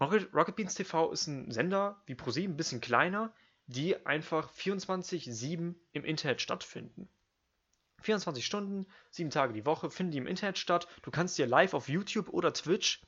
Rocket, 0.00 0.34
Rocket 0.34 0.56
Beans 0.56 0.74
TV 0.74 1.12
ist 1.12 1.26
ein 1.26 1.50
Sender 1.50 2.00
wie 2.06 2.14
ProSieben, 2.14 2.54
ein 2.54 2.56
bisschen 2.56 2.80
kleiner, 2.80 3.32
die 3.70 4.04
einfach 4.04 4.52
24-7 4.52 5.74
im 5.92 6.04
Internet 6.04 6.40
stattfinden. 6.40 7.08
24 8.02 8.44
Stunden, 8.44 8.86
7 9.10 9.30
Tage 9.30 9.52
die 9.52 9.66
Woche 9.66 9.90
finden 9.90 10.12
die 10.12 10.18
im 10.18 10.26
Internet 10.26 10.58
statt. 10.58 10.88
Du 11.02 11.10
kannst 11.10 11.38
dir 11.38 11.46
live 11.46 11.74
auf 11.74 11.88
YouTube 11.88 12.28
oder 12.30 12.52
Twitch 12.52 13.02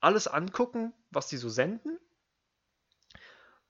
alles 0.00 0.26
angucken, 0.26 0.92
was 1.10 1.28
die 1.28 1.36
so 1.36 1.48
senden. 1.48 1.98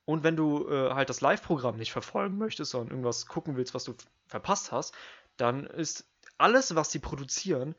Und 0.04 0.24
wenn 0.24 0.36
du 0.36 0.68
äh, 0.68 0.90
halt 0.92 1.08
das 1.08 1.20
Live-Programm 1.20 1.76
nicht 1.76 1.92
verfolgen 1.92 2.36
möchtest, 2.36 2.72
sondern 2.72 2.90
irgendwas 2.90 3.26
gucken 3.26 3.56
willst, 3.56 3.74
was 3.74 3.84
du 3.84 3.94
verpasst 4.26 4.72
hast, 4.72 4.94
dann 5.36 5.64
ist 5.64 6.06
alles, 6.36 6.74
was 6.74 6.90
sie 6.90 6.98
produzieren, 6.98 7.74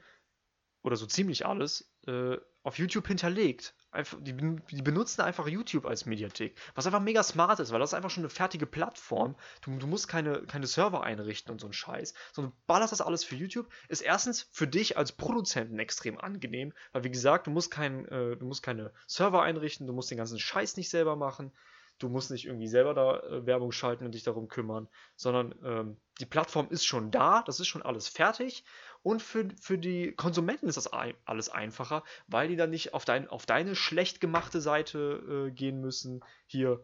oder 0.81 0.95
so 0.95 1.07
ziemlich 1.07 1.45
alles, 1.45 1.91
äh, 2.07 2.37
auf 2.63 2.77
YouTube 2.77 3.07
hinterlegt. 3.07 3.75
Einfach, 3.95 4.17
die, 4.21 4.35
die, 4.35 4.81
benutzen 4.81 5.21
einfach 5.21 5.47
YouTube 5.47 5.85
als 5.85 6.05
Mediathek. 6.05 6.57
Was 6.75 6.85
einfach 6.85 6.99
mega 6.99 7.23
smart 7.23 7.59
ist, 7.59 7.71
weil 7.71 7.79
das 7.79 7.91
ist 7.91 7.93
einfach 7.93 8.09
schon 8.09 8.23
eine 8.23 8.29
fertige 8.29 8.65
Plattform. 8.65 9.35
Du, 9.61 9.75
du 9.77 9.87
musst 9.87 10.07
keine, 10.07 10.43
keine 10.43 10.67
Server 10.67 11.03
einrichten 11.03 11.51
und 11.51 11.59
so 11.59 11.67
ein 11.67 11.73
Scheiß, 11.73 12.13
sondern 12.33 12.51
du 12.51 12.57
ballerst 12.67 12.91
das 12.91 13.01
alles 13.01 13.23
für 13.23 13.35
YouTube. 13.35 13.67
Ist 13.87 14.01
erstens 14.01 14.49
für 14.51 14.67
dich 14.67 14.97
als 14.97 15.13
Produzenten 15.13 15.79
extrem 15.79 16.19
angenehm, 16.19 16.73
weil 16.91 17.03
wie 17.03 17.11
gesagt, 17.11 17.47
du 17.47 17.51
musst, 17.51 17.71
kein, 17.71 18.05
äh, 18.09 18.35
du 18.35 18.45
musst 18.45 18.63
keine 18.63 18.91
Server 19.07 19.41
einrichten, 19.41 19.87
du 19.87 19.93
musst 19.93 20.11
den 20.11 20.17
ganzen 20.17 20.39
Scheiß 20.39 20.77
nicht 20.77 20.89
selber 20.89 21.15
machen. 21.15 21.51
Du 21.97 22.09
musst 22.09 22.29
nicht 22.29 22.45
irgendwie 22.45 22.67
selber 22.67 22.93
da 22.93 23.19
äh, 23.19 23.45
Werbung 23.45 23.71
schalten 23.71 24.05
und 24.05 24.13
dich 24.13 24.23
darum 24.23 24.49
kümmern, 24.49 24.89
sondern 25.15 25.55
ähm, 25.63 25.97
die 26.19 26.25
Plattform 26.25 26.67
ist 26.69 26.85
schon 26.85 27.09
da, 27.09 27.41
das 27.43 27.61
ist 27.61 27.67
schon 27.67 27.83
alles 27.83 28.09
fertig. 28.09 28.65
Und 29.05 29.21
für, 29.21 29.47
für 29.61 29.77
die 29.77 30.13
Konsumenten 30.13 30.67
ist 30.67 30.77
das 30.77 30.89
alles 30.91 31.49
einfacher, 31.49 32.03
weil 32.25 32.47
die 32.47 32.55
dann 32.55 32.71
nicht 32.71 32.95
auf, 32.95 33.05
dein, 33.05 33.29
auf 33.29 33.45
deine 33.45 33.75
schlecht 33.75 34.19
gemachte 34.19 34.61
Seite 34.61 35.47
äh, 35.47 35.51
gehen 35.51 35.79
müssen, 35.79 36.25
hier 36.47 36.83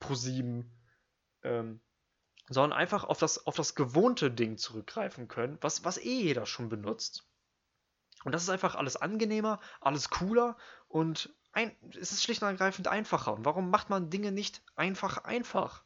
Pro7, 0.00 0.64
ähm, 1.42 1.80
sondern 2.48 2.78
einfach 2.78 3.02
auf 3.02 3.18
das, 3.18 3.48
auf 3.48 3.56
das 3.56 3.74
gewohnte 3.74 4.30
Ding 4.30 4.58
zurückgreifen 4.58 5.26
können, 5.26 5.58
was, 5.60 5.84
was 5.84 5.98
eh 5.98 6.20
jeder 6.22 6.46
schon 6.46 6.68
benutzt. 6.68 7.28
Und 8.22 8.30
das 8.30 8.44
ist 8.44 8.50
einfach 8.50 8.76
alles 8.76 8.94
angenehmer, 8.94 9.58
alles 9.80 10.08
cooler 10.08 10.56
und 10.86 11.34
ein, 11.50 11.74
es 11.98 12.12
ist 12.12 12.22
schlicht 12.22 12.42
und 12.42 12.48
ergreifend 12.48 12.86
einfacher. 12.86 13.32
Und 13.32 13.44
warum 13.44 13.70
macht 13.70 13.90
man 13.90 14.08
Dinge 14.08 14.30
nicht 14.30 14.62
einfach 14.76 15.24
einfach? 15.24 15.82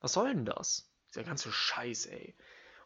Was 0.00 0.14
soll 0.14 0.34
denn 0.34 0.44
das? 0.44 0.90
Dieser 1.10 1.22
ganze 1.22 1.52
Scheiß, 1.52 2.06
ey. 2.06 2.36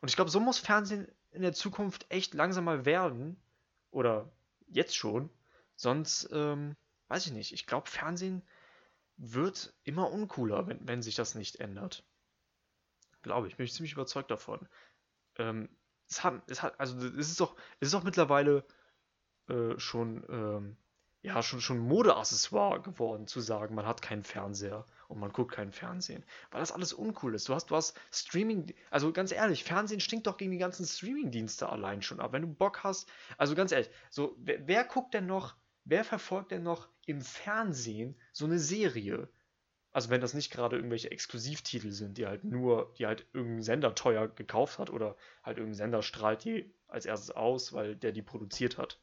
Und 0.02 0.10
ich 0.10 0.16
glaube, 0.16 0.30
so 0.30 0.40
muss 0.40 0.58
Fernsehen 0.58 1.10
in 1.30 1.42
der 1.42 1.52
Zukunft 1.52 2.06
echt 2.10 2.34
langsam 2.34 2.64
mal 2.64 2.84
werden. 2.84 3.40
Oder 3.90 4.30
jetzt 4.66 4.96
schon. 4.96 5.30
Sonst, 5.76 6.28
ähm, 6.32 6.76
weiß 7.08 7.26
ich 7.26 7.32
nicht. 7.32 7.52
Ich 7.52 7.66
glaube, 7.66 7.88
Fernsehen 7.88 8.42
wird 9.16 9.74
immer 9.84 10.10
uncooler, 10.10 10.66
wenn, 10.66 10.86
wenn 10.86 11.02
sich 11.02 11.14
das 11.14 11.34
nicht 11.34 11.56
ändert. 11.56 12.04
Glaube 13.22 13.48
ich, 13.48 13.56
bin 13.56 13.64
ich 13.64 13.72
ziemlich 13.72 13.92
überzeugt 13.92 14.30
davon. 14.30 14.68
Ähm, 15.36 15.68
es 16.08 16.22
hat, 16.24 16.42
es 16.50 16.62
hat, 16.62 16.78
also 16.80 16.96
es 16.98 17.28
ist 17.28 17.40
doch, 17.40 17.56
es 17.80 17.88
ist 17.88 17.94
doch 17.94 18.04
mittlerweile 18.04 18.64
äh, 19.48 19.78
schon 19.78 20.24
ähm, 20.28 20.76
ja, 21.22 21.42
schon, 21.42 21.60
schon 21.60 21.78
Modeaccessoire 21.78 22.80
geworden, 22.80 23.26
zu 23.26 23.40
sagen, 23.40 23.74
man 23.74 23.86
hat 23.86 24.02
keinen 24.02 24.22
Fernseher 24.22 24.86
und 25.08 25.18
man 25.18 25.32
guckt 25.32 25.52
keinen 25.52 25.72
Fernsehen. 25.72 26.24
Weil 26.50 26.60
das 26.60 26.70
alles 26.70 26.92
uncool 26.92 27.34
ist. 27.34 27.48
Du 27.48 27.54
hast, 27.54 27.70
hast 27.70 27.98
Streaming, 28.12 28.72
also 28.90 29.12
ganz 29.12 29.32
ehrlich, 29.32 29.64
Fernsehen 29.64 30.00
stinkt 30.00 30.28
doch 30.28 30.36
gegen 30.36 30.52
die 30.52 30.58
ganzen 30.58 30.86
Streaming-Dienste 30.86 31.68
allein 31.68 32.02
schon 32.02 32.20
ab. 32.20 32.32
Wenn 32.32 32.42
du 32.42 32.48
Bock 32.48 32.84
hast, 32.84 33.10
also 33.36 33.56
ganz 33.56 33.72
ehrlich, 33.72 33.90
so, 34.10 34.36
wer, 34.38 34.66
wer 34.68 34.84
guckt 34.84 35.12
denn 35.12 35.26
noch, 35.26 35.56
wer 35.84 36.04
verfolgt 36.04 36.52
denn 36.52 36.62
noch 36.62 36.88
im 37.06 37.20
Fernsehen 37.20 38.16
so 38.32 38.44
eine 38.44 38.60
Serie? 38.60 39.28
Also 39.90 40.10
wenn 40.10 40.20
das 40.20 40.34
nicht 40.34 40.52
gerade 40.52 40.76
irgendwelche 40.76 41.10
Exklusivtitel 41.10 41.90
sind, 41.90 42.18
die 42.18 42.26
halt 42.26 42.44
nur, 42.44 42.94
die 42.98 43.06
halt 43.06 43.26
irgendein 43.32 43.62
Sender 43.62 43.94
teuer 43.96 44.28
gekauft 44.28 44.78
hat 44.78 44.90
oder 44.90 45.16
halt 45.42 45.56
irgendein 45.56 45.78
Sender 45.78 46.02
strahlt 46.02 46.44
die 46.44 46.72
als 46.86 47.06
erstes 47.06 47.32
aus, 47.32 47.72
weil 47.72 47.96
der 47.96 48.12
die 48.12 48.22
produziert 48.22 48.78
hat. 48.78 49.00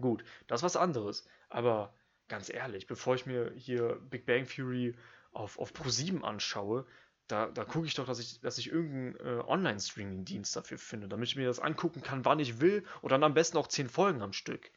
Gut, 0.00 0.24
das 0.46 0.60
ist 0.60 0.64
was 0.64 0.76
anderes. 0.76 1.26
Aber 1.48 1.94
ganz 2.28 2.52
ehrlich, 2.52 2.86
bevor 2.86 3.14
ich 3.14 3.26
mir 3.26 3.52
hier 3.56 4.00
Big 4.10 4.26
Bang 4.26 4.46
Theory 4.46 4.96
auf, 5.32 5.58
auf 5.58 5.72
Pro7 5.72 6.22
anschaue, 6.22 6.86
da, 7.26 7.48
da 7.48 7.64
gucke 7.64 7.86
ich 7.86 7.94
doch, 7.94 8.06
dass 8.06 8.18
ich, 8.18 8.40
dass 8.40 8.58
ich 8.58 8.70
irgendeinen 8.70 9.16
äh, 9.16 9.42
Online-Streaming-Dienst 9.42 10.54
dafür 10.56 10.78
finde, 10.78 11.08
damit 11.08 11.28
ich 11.28 11.36
mir 11.36 11.46
das 11.46 11.58
angucken 11.58 12.02
kann, 12.02 12.24
wann 12.24 12.38
ich 12.38 12.60
will 12.60 12.84
und 13.00 13.12
dann 13.12 13.24
am 13.24 13.34
besten 13.34 13.56
auch 13.56 13.66
10 13.66 13.88
Folgen 13.88 14.20
am 14.20 14.32
Stück. 14.32 14.70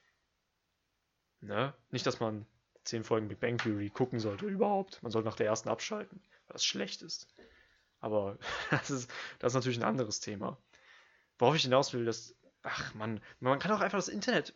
Ne? 1.41 1.73
Nicht, 1.91 2.05
dass 2.05 2.19
man 2.19 2.45
10 2.85 3.03
Folgen 3.03 3.27
Big 3.27 3.39
Bang 3.39 3.57
Theory 3.57 3.89
gucken 3.89 4.19
sollte, 4.19 4.45
überhaupt. 4.45 5.03
Man 5.03 5.11
sollte 5.11 5.27
nach 5.27 5.35
der 5.35 5.47
ersten 5.47 5.69
abschalten, 5.69 6.21
weil 6.47 6.53
das 6.53 6.65
schlecht 6.65 7.01
ist. 7.01 7.27
Aber 7.99 8.37
das 8.71 8.89
ist, 8.89 9.11
das 9.39 9.51
ist 9.51 9.55
natürlich 9.55 9.79
ein 9.79 9.83
anderes 9.83 10.21
Thema. 10.21 10.57
Worauf 11.37 11.55
ich 11.55 11.63
hinaus 11.63 11.93
will, 11.93 12.05
dass, 12.05 12.33
ach 12.63 12.93
man, 12.93 13.19
man 13.39 13.59
kann 13.59 13.71
auch 13.71 13.81
einfach 13.81 13.97
das 13.97 14.07
Internet 14.07 14.55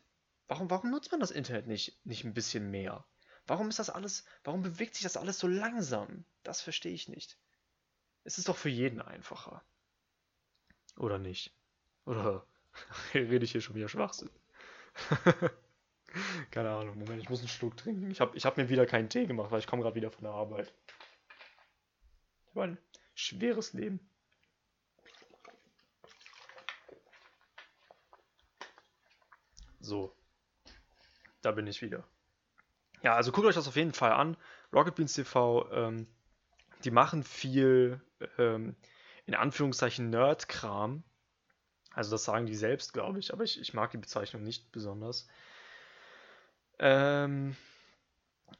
Warum, 0.52 0.70
warum 0.70 0.92
nutzt 0.92 1.12
man 1.12 1.22
das 1.22 1.32
Internet 1.32 1.68
nicht, 1.68 2.06
nicht 2.06 2.26
ein 2.26 2.34
bisschen 2.34 2.72
mehr? 2.72 3.06
Warum 3.48 3.70
ist 3.70 3.80
das 3.80 3.90
alles, 3.90 4.26
warum 4.44 4.64
bewegt 4.64 4.96
sich 4.96 5.04
das 5.04 5.16
alles 5.16 5.40
so 5.40 5.48
langsam? 5.48 6.26
Das 6.44 6.62
verstehe 6.62 6.92
ich 6.92 7.08
nicht. 7.08 7.38
Es 8.26 8.38
ist 8.38 8.50
doch 8.50 8.58
für 8.58 8.68
jeden 8.68 9.02
einfacher. 9.02 9.64
Oder 10.98 11.20
nicht? 11.20 11.56
Oder 12.04 12.46
rede 13.14 13.46
ich 13.46 13.54
hier 13.54 13.62
schon 13.62 13.76
wieder 13.76 13.88
Schwachsinn? 13.88 14.30
Keine 16.52 16.72
Ahnung, 16.72 17.00
Moment, 17.00 17.24
ich 17.24 17.30
muss 17.30 17.40
einen 17.40 17.48
Schluck 17.48 17.78
trinken. 17.78 18.12
Ich 18.12 18.20
habe 18.20 18.36
ich 18.36 18.46
hab 18.46 18.58
mir 18.58 18.68
wieder 18.68 18.86
keinen 18.86 19.08
Tee 19.08 19.28
gemacht, 19.28 19.52
weil 19.52 19.60
ich 19.60 19.68
komme 19.68 19.84
gerade 19.84 19.96
wieder 19.96 20.12
von 20.12 20.26
der 20.26 20.34
Arbeit. 20.34 20.74
Ich 22.44 22.50
habe 22.50 22.64
ein 22.64 22.78
schweres 23.16 23.72
Leben. 23.72 24.02
So, 29.80 30.14
da 31.42 31.52
bin 31.52 31.68
ich 31.68 31.82
wieder. 31.82 32.04
Ja, 33.04 33.16
also 33.16 33.32
guckt 33.32 33.48
euch 33.48 33.56
das 33.56 33.68
auf 33.68 33.76
jeden 33.76 33.94
Fall 33.94 34.12
an. 34.12 34.38
Rocket 34.74 34.96
Beans 34.96 35.14
TV, 35.14 35.70
ähm, 35.72 36.08
die 36.84 36.92
machen 36.92 37.24
viel, 37.24 38.02
ähm, 38.38 38.76
in 39.26 39.36
Anführungszeichen, 39.36 40.10
Nerd-Kram. 40.10 41.04
Also 41.94 42.12
das 42.12 42.24
sagen 42.24 42.46
die 42.46 42.56
selbst, 42.56 42.94
glaube 42.94 43.20
ich, 43.20 43.34
aber 43.34 43.44
ich, 43.44 43.60
ich 43.60 43.74
mag 43.74 43.92
die 43.92 43.98
Bezeichnung 43.98 44.44
nicht 44.44 44.72
besonders. 44.72 45.28
Ähm, 46.80 47.56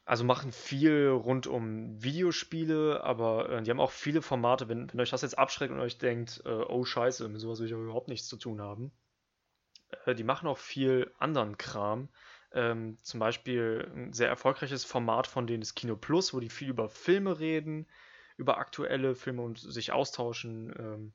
also 0.04 0.24
machen 0.24 0.52
viel 0.52 1.08
rund 1.08 1.46
um 1.46 2.02
Videospiele, 2.02 3.02
aber 3.04 3.48
äh, 3.50 3.62
die 3.62 3.70
haben 3.70 3.80
auch 3.80 3.90
viele 3.90 4.22
Formate. 4.22 4.68
Wenn, 4.68 4.92
wenn 4.92 5.00
euch 5.00 5.10
das 5.10 5.22
jetzt 5.22 5.38
abschreckt 5.38 5.72
und 5.72 5.80
euch 5.80 5.98
denkt, 5.98 6.42
äh, 6.44 6.48
oh 6.48 6.84
scheiße, 6.84 7.28
mit 7.28 7.40
sowas 7.40 7.60
will 7.60 7.66
ich 7.66 7.72
überhaupt 7.72 8.08
nichts 8.08 8.28
zu 8.28 8.36
tun 8.36 8.60
haben. 8.60 8.92
Äh, 10.06 10.14
die 10.14 10.24
machen 10.24 10.48
auch 10.48 10.58
viel 10.58 11.12
anderen 11.18 11.56
Kram. 11.58 12.08
Ähm, 12.54 12.98
zum 13.02 13.20
Beispiel 13.20 13.90
ein 13.94 14.12
sehr 14.12 14.28
erfolgreiches 14.28 14.84
Format 14.84 15.26
von 15.26 15.46
denen 15.46 15.62
ist 15.62 15.74
Kino 15.74 15.96
Plus, 15.96 16.34
wo 16.34 16.40
die 16.40 16.50
viel 16.50 16.68
über 16.68 16.88
Filme 16.88 17.38
reden, 17.38 17.86
über 18.36 18.58
aktuelle 18.58 19.14
Filme 19.14 19.42
und 19.42 19.58
sich 19.58 19.92
austauschen, 19.92 20.74
ähm, 20.78 21.12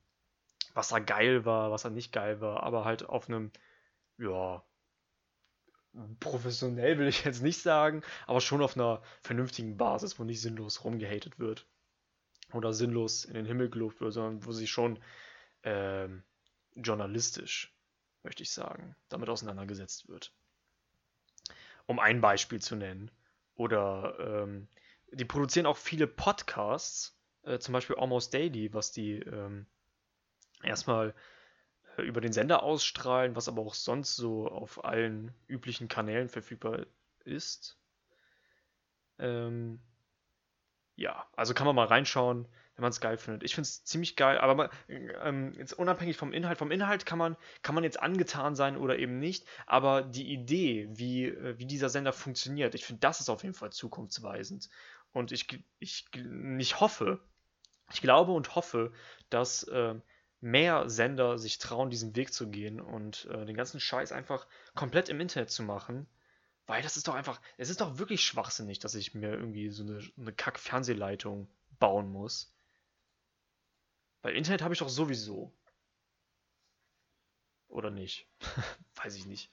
was 0.74 0.88
da 0.88 0.98
geil 0.98 1.44
war, 1.44 1.70
was 1.70 1.82
da 1.82 1.90
nicht 1.90 2.12
geil 2.12 2.40
war, 2.40 2.62
aber 2.64 2.84
halt 2.84 3.08
auf 3.08 3.28
einem, 3.28 3.52
ja, 4.18 4.64
professionell 6.20 6.98
will 6.98 7.08
ich 7.08 7.24
jetzt 7.24 7.42
nicht 7.42 7.62
sagen, 7.62 8.02
aber 8.26 8.40
schon 8.40 8.62
auf 8.62 8.76
einer 8.76 9.02
vernünftigen 9.22 9.76
Basis, 9.76 10.18
wo 10.18 10.24
nicht 10.24 10.40
sinnlos 10.40 10.84
rumgehatet 10.84 11.38
wird. 11.38 11.66
Oder 12.52 12.72
sinnlos 12.72 13.24
in 13.24 13.34
den 13.34 13.46
Himmel 13.46 13.68
gelobt 13.68 14.00
wird, 14.00 14.12
sondern 14.12 14.44
wo 14.44 14.52
sich 14.52 14.70
schon 14.70 14.98
ähm, 15.64 16.24
journalistisch, 16.74 17.76
möchte 18.22 18.42
ich 18.42 18.52
sagen, 18.52 18.96
damit 19.08 19.28
auseinandergesetzt 19.28 20.08
wird 20.08 20.32
um 21.88 21.98
ein 21.98 22.20
Beispiel 22.20 22.60
zu 22.60 22.76
nennen. 22.76 23.10
Oder 23.54 24.14
ähm, 24.20 24.68
die 25.10 25.24
produzieren 25.24 25.66
auch 25.66 25.78
viele 25.78 26.06
Podcasts, 26.06 27.18
äh, 27.42 27.58
zum 27.58 27.72
Beispiel 27.72 27.96
Almost 27.96 28.32
Daily, 28.34 28.72
was 28.72 28.92
die, 28.92 29.14
ähm, 29.20 29.66
erstmal 30.62 31.14
äh, 31.96 32.02
über 32.02 32.20
den 32.20 32.32
Sender 32.32 32.62
ausstrahlen, 32.62 33.34
was 33.34 33.48
aber 33.48 33.62
auch 33.62 33.74
sonst 33.74 34.16
so 34.16 34.48
auf 34.48 34.84
allen 34.84 35.34
üblichen 35.48 35.88
Kanälen 35.88 36.28
verfügbar 36.28 36.86
ist. 37.24 37.78
Ähm, 39.18 39.80
ja, 40.94 41.26
also 41.36 41.54
kann 41.54 41.66
man 41.66 41.74
mal 41.74 41.86
reinschauen, 41.86 42.46
wenn 42.78 42.84
man 42.84 42.90
es 42.90 43.00
geil 43.00 43.18
findet. 43.18 43.42
Ich 43.42 43.56
finde 43.56 43.66
es 43.66 43.82
ziemlich 43.82 44.14
geil, 44.14 44.38
aber 44.38 44.54
mal, 44.54 44.70
ähm, 44.88 45.52
jetzt 45.58 45.72
unabhängig 45.72 46.16
vom 46.16 46.32
Inhalt, 46.32 46.58
vom 46.58 46.70
Inhalt 46.70 47.04
kann 47.06 47.18
man, 47.18 47.36
kann 47.62 47.74
man 47.74 47.82
jetzt 47.82 48.00
angetan 48.00 48.54
sein 48.54 48.76
oder 48.76 49.00
eben 49.00 49.18
nicht, 49.18 49.44
aber 49.66 50.02
die 50.02 50.32
Idee, 50.32 50.88
wie, 50.92 51.24
äh, 51.24 51.58
wie 51.58 51.66
dieser 51.66 51.88
Sender 51.88 52.12
funktioniert, 52.12 52.76
ich 52.76 52.84
finde, 52.84 53.00
das 53.00 53.18
ist 53.18 53.30
auf 53.30 53.42
jeden 53.42 53.56
Fall 53.56 53.72
zukunftsweisend. 53.72 54.68
Und 55.12 55.32
ich, 55.32 55.48
ich, 55.80 56.06
ich 56.58 56.80
hoffe, 56.80 57.18
ich 57.92 58.00
glaube 58.00 58.30
und 58.30 58.54
hoffe, 58.54 58.92
dass 59.28 59.64
äh, 59.64 59.96
mehr 60.40 60.88
Sender 60.88 61.36
sich 61.36 61.58
trauen, 61.58 61.90
diesen 61.90 62.14
Weg 62.14 62.32
zu 62.32 62.48
gehen 62.48 62.80
und 62.80 63.24
äh, 63.32 63.44
den 63.44 63.56
ganzen 63.56 63.80
Scheiß 63.80 64.12
einfach 64.12 64.46
komplett 64.76 65.08
im 65.08 65.20
Internet 65.20 65.50
zu 65.50 65.64
machen. 65.64 66.06
Weil 66.66 66.82
das 66.82 66.96
ist 66.96 67.08
doch 67.08 67.14
einfach, 67.14 67.40
es 67.56 67.70
ist 67.70 67.80
doch 67.80 67.98
wirklich 67.98 68.22
schwachsinnig, 68.22 68.78
dass 68.78 68.94
ich 68.94 69.14
mir 69.14 69.32
irgendwie 69.32 69.70
so 69.70 69.82
eine, 69.82 70.00
eine 70.16 70.32
Kack-Fernsehleitung 70.32 71.48
bauen 71.80 72.12
muss. 72.12 72.54
Weil 74.22 74.36
Internet 74.36 74.62
habe 74.62 74.74
ich 74.74 74.80
doch 74.80 74.88
sowieso. 74.88 75.52
Oder 77.68 77.90
nicht? 77.90 78.26
Weiß 78.96 79.14
ich 79.14 79.26
nicht. 79.26 79.50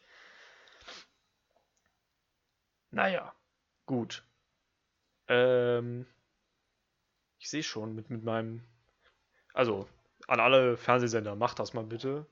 Naja, 2.91 3.35
gut. 3.85 4.25
Ähm, 5.27 6.05
ich 7.39 7.49
sehe 7.49 7.63
schon 7.63 7.93
mit, 7.93 8.09
mit 8.09 8.23
meinem. 8.23 8.63
Also, 9.53 9.87
an 10.27 10.39
alle 10.39 10.77
Fernsehsender, 10.77 11.35
macht 11.35 11.59
das 11.59 11.73
mal 11.73 11.83
bitte. 11.83 12.25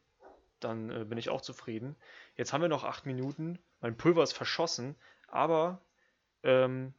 Dann 0.59 0.89
äh, 0.89 1.05
bin 1.05 1.17
ich 1.17 1.29
auch 1.29 1.41
zufrieden. 1.41 1.95
Jetzt 2.35 2.53
haben 2.53 2.61
wir 2.61 2.69
noch 2.69 2.83
acht 2.83 3.05
Minuten. 3.05 3.59
Mein 3.81 3.97
Pulver 3.97 4.23
ist 4.23 4.33
verschossen. 4.33 4.95
Aber 5.27 5.81
ähm, 6.43 6.93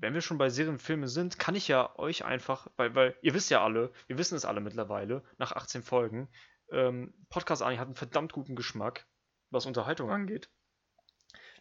wenn 0.00 0.14
wir 0.14 0.20
schon 0.20 0.38
bei 0.38 0.50
Serienfilmen 0.50 1.08
sind, 1.08 1.38
kann 1.38 1.54
ich 1.54 1.68
ja 1.68 1.96
euch 1.98 2.24
einfach, 2.24 2.68
weil, 2.76 2.94
weil 2.94 3.16
ihr 3.22 3.34
wisst 3.34 3.50
ja 3.50 3.62
alle, 3.62 3.92
wir 4.06 4.18
wissen 4.18 4.36
es 4.36 4.44
alle 4.44 4.60
mittlerweile, 4.60 5.22
nach 5.38 5.52
18 5.52 5.82
Folgen, 5.82 6.28
ähm, 6.70 7.14
Podcast 7.28 7.62
Ani 7.62 7.76
hat 7.76 7.86
einen 7.86 7.94
verdammt 7.94 8.32
guten 8.32 8.56
Geschmack, 8.56 9.06
was 9.50 9.66
Unterhaltung 9.66 10.10
angeht. 10.10 10.50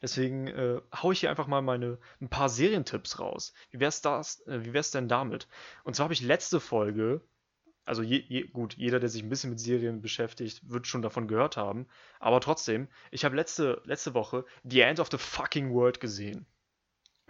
Deswegen 0.01 0.47
äh, 0.47 0.81
haue 0.95 1.13
ich 1.13 1.19
hier 1.19 1.29
einfach 1.29 1.47
mal 1.47 1.61
meine 1.61 1.99
ein 2.21 2.29
paar 2.29 2.47
Serientipps 2.47 3.19
raus. 3.19 3.53
Wie 3.69 3.81
wär's 3.81 4.01
das? 4.01 4.45
Äh, 4.47 4.63
wie 4.63 4.73
wär's 4.73 4.91
denn 4.91 5.09
damit? 5.09 5.47
Und 5.83 5.95
zwar 5.95 6.05
habe 6.05 6.13
ich 6.13 6.21
letzte 6.21 6.59
Folge 6.59 7.21
also 7.89 8.03
je, 8.03 8.23
je, 8.27 8.43
gut, 8.43 8.75
jeder, 8.77 8.99
der 8.99 9.09
sich 9.09 9.23
ein 9.23 9.29
bisschen 9.29 9.49
mit 9.49 9.59
Serien 9.59 9.99
beschäftigt, 9.99 10.61
wird 10.69 10.85
schon 10.85 11.01
davon 11.01 11.27
gehört 11.27 11.57
haben. 11.57 11.87
Aber 12.19 12.39
trotzdem, 12.39 12.87
ich 13.09 13.25
habe 13.25 13.35
letzte, 13.35 13.81
letzte 13.83 14.13
Woche 14.13 14.45
The 14.63 14.81
End 14.81 14.99
of 14.99 15.09
the 15.09 15.17
Fucking 15.17 15.73
World 15.73 15.99
gesehen. 15.99 16.45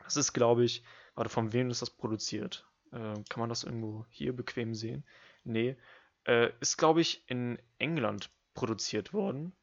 Das 0.03 0.17
ist, 0.17 0.33
glaube 0.33 0.65
ich, 0.65 0.83
warte, 1.19 1.29
von 1.29 1.51
wem 1.51 1.69
ist 1.69 1.81
das 1.81 1.89
produziert? 1.89 2.65
Äh, 2.93 3.13
kann 3.27 3.39
man 3.39 3.49
das 3.49 3.65
irgendwo 3.65 4.05
hier 4.09 4.33
bequem 4.33 4.73
sehen? 4.73 5.03
Nee. 5.43 5.75
Äh, 6.23 6.51
ist, 6.61 6.77
glaube 6.77 7.01
ich, 7.01 7.29
in 7.29 7.59
England 7.77 8.31
produziert 8.53 9.11
worden. 9.11 9.53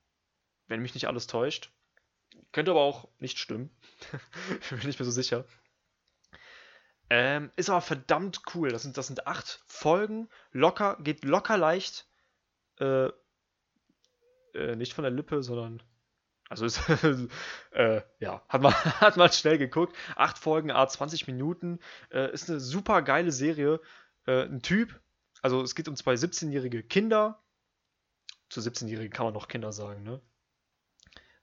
Wenn 0.66 0.82
mich 0.82 0.92
nicht 0.92 1.08
alles 1.08 1.26
täuscht. 1.26 1.72
Könnte 2.52 2.72
aber 2.72 2.82
auch 2.82 3.08
nicht 3.20 3.38
stimmen. 3.38 3.70
Bin 4.70 4.90
ich 4.90 4.98
mir 4.98 5.06
so 5.06 5.10
sicher. 5.10 5.46
Ähm, 7.08 7.50
ist 7.56 7.70
aber 7.70 7.80
verdammt 7.80 8.42
cool. 8.54 8.68
Das 8.68 8.82
sind, 8.82 8.98
das 8.98 9.06
sind 9.06 9.26
acht 9.26 9.62
Folgen. 9.66 10.28
Locker, 10.52 10.98
geht 11.00 11.24
locker 11.24 11.56
leicht. 11.56 12.06
Äh, 12.80 13.08
äh, 14.52 14.76
nicht 14.76 14.92
von 14.92 15.04
der 15.04 15.10
Lippe, 15.10 15.42
sondern. 15.42 15.82
Also 16.48 16.64
ist, 16.64 16.80
äh, 17.72 18.02
ja, 18.20 18.42
hat 18.48 18.62
man, 18.62 18.72
hat 19.00 19.16
man 19.16 19.30
schnell 19.32 19.58
geguckt. 19.58 19.96
Acht 20.14 20.38
Folgen, 20.38 20.70
a 20.70 20.86
20 20.86 21.26
Minuten. 21.26 21.80
Äh, 22.10 22.32
ist 22.32 22.48
eine 22.48 22.60
super 22.60 23.02
geile 23.02 23.32
Serie. 23.32 23.80
Äh, 24.26 24.44
ein 24.44 24.62
Typ, 24.62 25.00
also 25.42 25.62
es 25.62 25.74
geht 25.74 25.88
um 25.88 25.96
zwei 25.96 26.14
17-jährige 26.14 26.82
Kinder. 26.82 27.42
Zu 28.48 28.60
17-Jährigen 28.60 29.12
kann 29.12 29.26
man 29.26 29.34
noch 29.34 29.48
Kinder 29.48 29.72
sagen, 29.72 30.04
ne? 30.04 30.20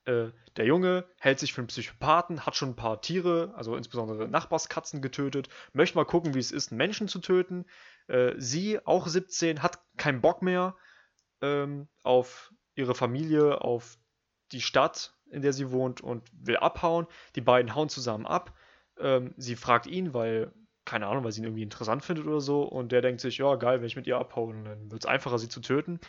Äh, 0.06 0.32
der 0.58 0.66
Junge 0.66 1.06
hält 1.20 1.40
sich 1.40 1.54
für 1.54 1.62
einen 1.62 1.68
Psychopathen, 1.68 2.46
hat 2.46 2.56
schon 2.56 2.72
ein 2.72 2.76
paar 2.76 3.02
Tiere, 3.02 3.54
also 3.56 3.76
insbesondere 3.76 4.28
Nachbarskatzen 4.28 5.02
getötet, 5.02 5.50
möchte 5.72 5.98
mal 5.98 6.06
gucken, 6.06 6.34
wie 6.34 6.40
es 6.40 6.52
ist, 6.52 6.72
einen 6.72 6.78
Menschen 6.78 7.08
zu 7.08 7.20
töten. 7.20 7.66
Äh, 8.08 8.34
sie, 8.38 8.86
auch 8.86 9.08
17, 9.08 9.64
hat 9.64 9.80
keinen 9.98 10.22
Bock 10.22 10.42
mehr 10.42 10.76
ähm, 11.42 11.88
auf 12.04 12.54
ihre 12.76 12.96
Familie, 12.96 13.62
auf 13.62 13.98
die 14.54 14.62
Stadt, 14.62 15.14
in 15.30 15.42
der 15.42 15.54
sie 15.54 15.72
wohnt 15.72 16.02
und 16.02 16.24
will 16.34 16.58
abhauen. 16.58 17.08
Die 17.36 17.42
beiden 17.42 17.76
hauen 17.76 17.90
zusammen 17.90 18.26
ab. 18.26 18.54
Ähm, 19.00 19.34
sie 19.38 19.56
fragt 19.56 19.88
ihn, 19.88 20.14
weil, 20.14 20.54
keine 20.86 21.08
Ahnung, 21.08 21.24
weil 21.24 21.32
sie 21.32 21.42
ihn 21.42 21.46
irgendwie 21.46 21.64
interessant 21.64 22.04
findet 22.04 22.26
oder 22.26 22.40
so. 22.40 22.64
Und 22.64 22.92
der 22.92 23.02
denkt 23.02 23.22
sich, 23.22 23.38
ja, 23.38 23.56
geil, 23.56 23.80
wenn 23.80 23.88
ich 23.88 23.96
mit 23.96 24.08
ihr 24.08 24.18
abhaue, 24.18 24.54
dann 24.54 24.92
wird 24.92 25.04
es 25.04 25.10
einfacher, 25.10 25.40
sie 25.40 25.50
zu 25.50 25.60
töten. 25.60 26.00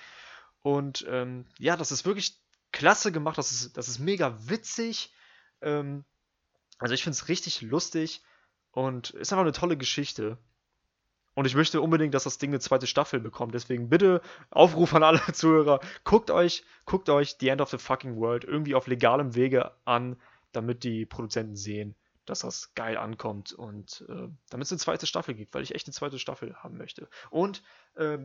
Und 0.62 1.04
ähm, 1.08 1.46
ja, 1.58 1.76
das 1.76 1.92
ist 1.92 2.06
wirklich 2.06 2.38
klasse 2.72 3.12
gemacht, 3.12 3.38
das 3.38 3.52
ist, 3.52 3.76
das 3.76 3.88
ist 3.88 3.98
mega 3.98 4.36
witzig. 4.48 5.12
Ähm, 5.60 6.04
also 6.78 6.94
ich 6.94 7.02
finde 7.02 7.14
es 7.14 7.28
richtig 7.28 7.62
lustig 7.62 8.22
und 8.72 9.10
ist 9.10 9.32
einfach 9.32 9.44
eine 9.44 9.52
tolle 9.52 9.76
Geschichte. 9.76 10.38
Und 11.34 11.46
ich 11.46 11.54
möchte 11.54 11.80
unbedingt, 11.80 12.14
dass 12.14 12.24
das 12.24 12.38
Ding 12.38 12.50
eine 12.50 12.60
zweite 12.60 12.86
Staffel 12.86 13.20
bekommt. 13.20 13.54
Deswegen 13.54 13.88
bitte 13.88 14.20
Aufruf 14.50 14.94
an 14.94 15.02
alle 15.02 15.20
Zuhörer, 15.32 15.80
guckt 16.04 16.30
euch, 16.30 16.64
guckt 16.86 17.08
euch 17.08 17.36
The 17.40 17.48
End 17.48 17.60
of 17.60 17.70
the 17.70 17.78
Fucking 17.78 18.16
World 18.16 18.44
irgendwie 18.44 18.74
auf 18.74 18.86
legalem 18.86 19.34
Wege 19.34 19.72
an, 19.84 20.16
damit 20.52 20.84
die 20.84 21.04
Produzenten 21.04 21.56
sehen, 21.56 21.96
dass 22.24 22.40
das 22.40 22.74
geil 22.74 22.96
ankommt 22.96 23.52
und 23.52 24.04
äh, 24.08 24.28
damit 24.50 24.66
es 24.66 24.72
eine 24.72 24.78
zweite 24.78 25.06
Staffel 25.06 25.34
gibt, 25.34 25.54
weil 25.54 25.62
ich 25.62 25.74
echt 25.74 25.86
eine 25.86 25.94
zweite 25.94 26.18
Staffel 26.18 26.54
haben 26.56 26.78
möchte. 26.78 27.08
Und 27.30 27.62
äh, 27.96 28.18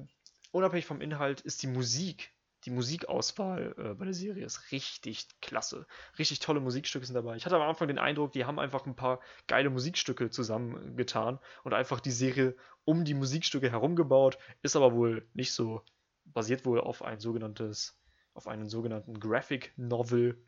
unabhängig 0.52 0.86
vom 0.86 1.02
Inhalt 1.02 1.42
ist 1.42 1.64
die 1.64 1.68
Musik 1.68 2.32
die 2.66 2.72
Musikauswahl 2.72 3.74
äh, 3.78 3.94
bei 3.94 4.06
der 4.06 4.14
Serie 4.14 4.46
ist 4.46 4.72
richtig 4.72 5.28
klasse. 5.42 5.86
Richtig 6.18 6.40
tolle 6.40 6.60
Musikstücke 6.60 7.06
sind 7.06 7.16
dabei. 7.16 7.36
Ich 7.36 7.46
hatte 7.46 7.56
am 7.56 7.62
Anfang 7.62 7.88
den 7.88 8.00
Eindruck, 8.00 8.34
die 8.34 8.46
haben 8.46 8.60
einfach 8.60 8.86
ein 8.86 8.96
paar 8.96 9.20
geile 9.48 9.70
Musikstücke 9.70 10.30
zusammengetan 10.30 11.40
und 11.64 11.74
einfach 11.74 12.00
die 12.00 12.12
Serie 12.12 12.56
um 12.84 13.06
die 13.06 13.14
Musikstücke 13.14 13.72
herumgebaut. 13.72 14.38
Ist 14.62 14.76
aber 14.76 14.94
wohl 14.94 15.28
nicht 15.34 15.54
so. 15.54 15.84
Basiert 16.26 16.66
wohl 16.66 16.82
auf 16.82 17.02
ein 17.02 17.20
sogenanntes, 17.20 17.98
auf 18.34 18.48
einen 18.48 18.68
sogenannten 18.70 19.20
Graphic 19.20 19.74
Novel. 19.78 20.44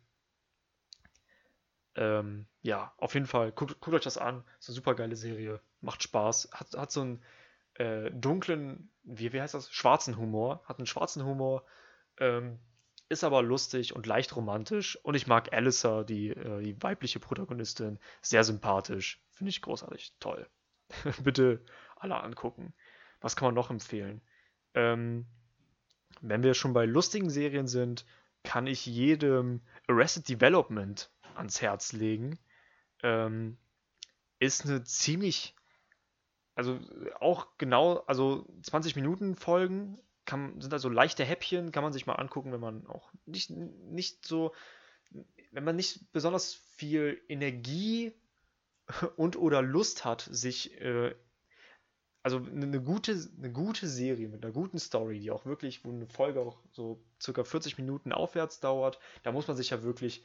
Ähm, 1.95 2.45
ja, 2.62 2.93
auf 2.97 3.13
jeden 3.13 3.26
Fall, 3.26 3.52
guckt, 3.52 3.80
guckt, 3.80 3.95
euch 3.95 4.04
das 4.04 4.17
an. 4.17 4.43
Ist 4.60 4.69
eine 4.69 4.76
super 4.76 4.95
geile 4.95 5.15
Serie. 5.15 5.62
Macht 5.80 6.04
Spaß. 6.04 6.50
Hat, 6.54 6.74
hat 6.74 6.91
so 6.91 7.02
einen 7.02 7.24
äh, 7.76 8.12
dunklen, 8.12 8.91
wie, 9.04 9.32
wie 9.32 9.41
heißt 9.41 9.54
das? 9.54 9.71
Schwarzen 9.71 10.17
Humor. 10.17 10.62
Hat 10.65 10.78
einen 10.78 10.88
schwarzen 10.88 11.26
Humor 11.26 11.65
ähm, 12.17 12.60
ist 13.10 13.24
aber 13.24 13.43
lustig 13.43 13.93
und 13.93 14.06
leicht 14.06 14.36
romantisch. 14.36 14.97
Und 15.04 15.15
ich 15.15 15.28
mag 15.28 15.54
Alyssa, 15.54 16.04
die, 16.04 16.30
äh, 16.30 16.62
die 16.62 16.82
weibliche 16.82 17.19
Protagonistin, 17.19 18.00
sehr 18.21 18.43
sympathisch. 18.43 19.21
Finde 19.32 19.50
ich 19.50 19.62
großartig. 19.62 20.13
Toll. 20.19 20.47
Bitte 21.24 21.63
alle 21.97 22.21
angucken. 22.21 22.74
Was 23.19 23.36
kann 23.36 23.47
man 23.47 23.56
noch 23.56 23.69
empfehlen? 23.69 24.21
Ähm, 24.74 25.26
wenn 26.21 26.43
wir 26.43 26.54
schon 26.54 26.74
bei 26.74 26.86
lustigen 26.86 27.30
Serien 27.30 27.67
sind, 27.67 28.06
kann 28.43 28.67
ich 28.67 28.86
jedem 28.86 29.62
Arrested 29.88 30.28
Development 30.28 31.12
ans 31.36 31.62
Herz 31.62 31.93
legen. 31.93 32.39
Ähm, 33.04 33.58
ist 34.39 34.65
eine 34.65 34.84
ziemlich, 34.84 35.56
also 36.56 36.80
auch 37.19 37.47
genau, 37.58 37.97
also 38.08 38.47
20 38.63 38.95
Minuten 38.95 39.36
Folgen, 39.36 40.00
kann, 40.26 40.60
sind 40.62 40.74
also 40.74 40.90
leichte 40.90 41.26
Häppchen, 41.26 41.72
kann 41.72 41.84
man 41.84 41.94
sich 41.94 42.06
mal 42.06 42.16
angucken, 42.16 42.52
wenn 42.52 42.60
man 42.60 42.88
auch 42.88 43.12
nicht, 43.26 43.50
nicht 43.50 44.26
so, 44.26 44.54
wenn 45.52 45.64
man 45.64 45.76
nicht 45.76 46.12
besonders 46.12 46.54
viel 46.54 47.22
Energie 47.28 48.14
und 49.16 49.36
oder 49.36 49.62
Lust 49.62 50.06
hat, 50.06 50.28
sich, 50.32 50.80
äh, 50.82 51.16
also 52.24 52.38
eine 52.38 52.82
gute, 52.82 53.18
eine 53.38 53.52
gute 53.52 53.88
Serie 53.88 54.30
mit 54.30 54.44
einer 54.44 54.54
guten 54.54 54.78
Story, 54.78 55.20
die 55.20 55.32
auch 55.32 55.46
wirklich, 55.46 55.84
wo 55.84 55.90
eine 55.90 56.08
Folge 56.08 56.40
auch 56.42 56.60
so 56.72 57.04
circa 57.20 57.44
40 57.44 57.80
Minuten 57.80 58.12
aufwärts 58.12 58.60
dauert, 58.60 59.00
da 59.24 59.32
muss 59.32 59.48
man 59.48 59.58
sich 59.58 59.72
ja 59.72 59.82
wirklich, 59.82 60.24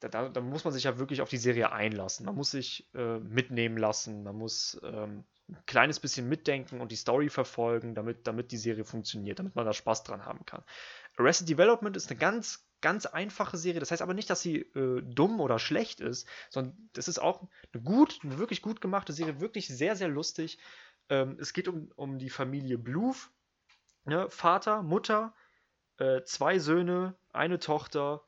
da, 0.00 0.08
da, 0.08 0.28
da 0.28 0.40
muss 0.42 0.64
man 0.64 0.74
sich 0.74 0.84
ja 0.84 0.98
wirklich 0.98 1.22
auf 1.22 1.30
die 1.30 1.38
Serie 1.38 1.72
einlassen. 1.72 2.26
Man 2.26 2.34
muss 2.34 2.50
sich 2.50 2.88
äh, 2.94 3.18
mitnehmen 3.18 3.78
lassen, 3.78 4.22
man 4.24 4.36
muss 4.36 4.78
ähm, 4.84 5.24
ein 5.48 5.56
kleines 5.66 5.98
bisschen 5.98 6.28
mitdenken 6.28 6.80
und 6.80 6.92
die 6.92 6.96
Story 6.96 7.30
verfolgen, 7.30 7.94
damit, 7.94 8.26
damit 8.26 8.52
die 8.52 8.58
Serie 8.58 8.84
funktioniert, 8.84 9.38
damit 9.38 9.54
man 9.56 9.64
da 9.64 9.72
Spaß 9.72 10.04
dran 10.04 10.26
haben 10.26 10.44
kann. 10.44 10.62
Arrested 11.16 11.48
Development 11.48 11.96
ist 11.96 12.10
eine 12.10 12.18
ganz, 12.18 12.68
ganz 12.80 13.06
einfache 13.06 13.56
Serie. 13.56 13.80
Das 13.80 13.90
heißt 13.90 14.02
aber 14.02 14.14
nicht, 14.14 14.30
dass 14.30 14.42
sie 14.42 14.58
äh, 14.58 15.02
dumm 15.02 15.40
oder 15.40 15.58
schlecht 15.58 16.00
ist, 16.00 16.28
sondern 16.50 16.90
das 16.92 17.08
ist 17.08 17.18
auch 17.18 17.48
eine 17.72 17.82
gut, 17.82 18.20
eine 18.22 18.38
wirklich 18.38 18.62
gut 18.62 18.80
gemachte 18.80 19.12
Serie, 19.12 19.40
wirklich 19.40 19.68
sehr, 19.68 19.96
sehr 19.96 20.08
lustig. 20.08 20.58
Ähm, 21.08 21.38
es 21.40 21.52
geht 21.52 21.66
um, 21.66 21.90
um 21.96 22.18
die 22.18 22.30
Familie 22.30 22.78
Bluth, 22.78 23.30
ne? 24.04 24.28
Vater, 24.28 24.82
Mutter, 24.82 25.34
äh, 25.96 26.22
zwei 26.24 26.58
Söhne, 26.58 27.16
eine 27.32 27.58
Tochter, 27.58 28.22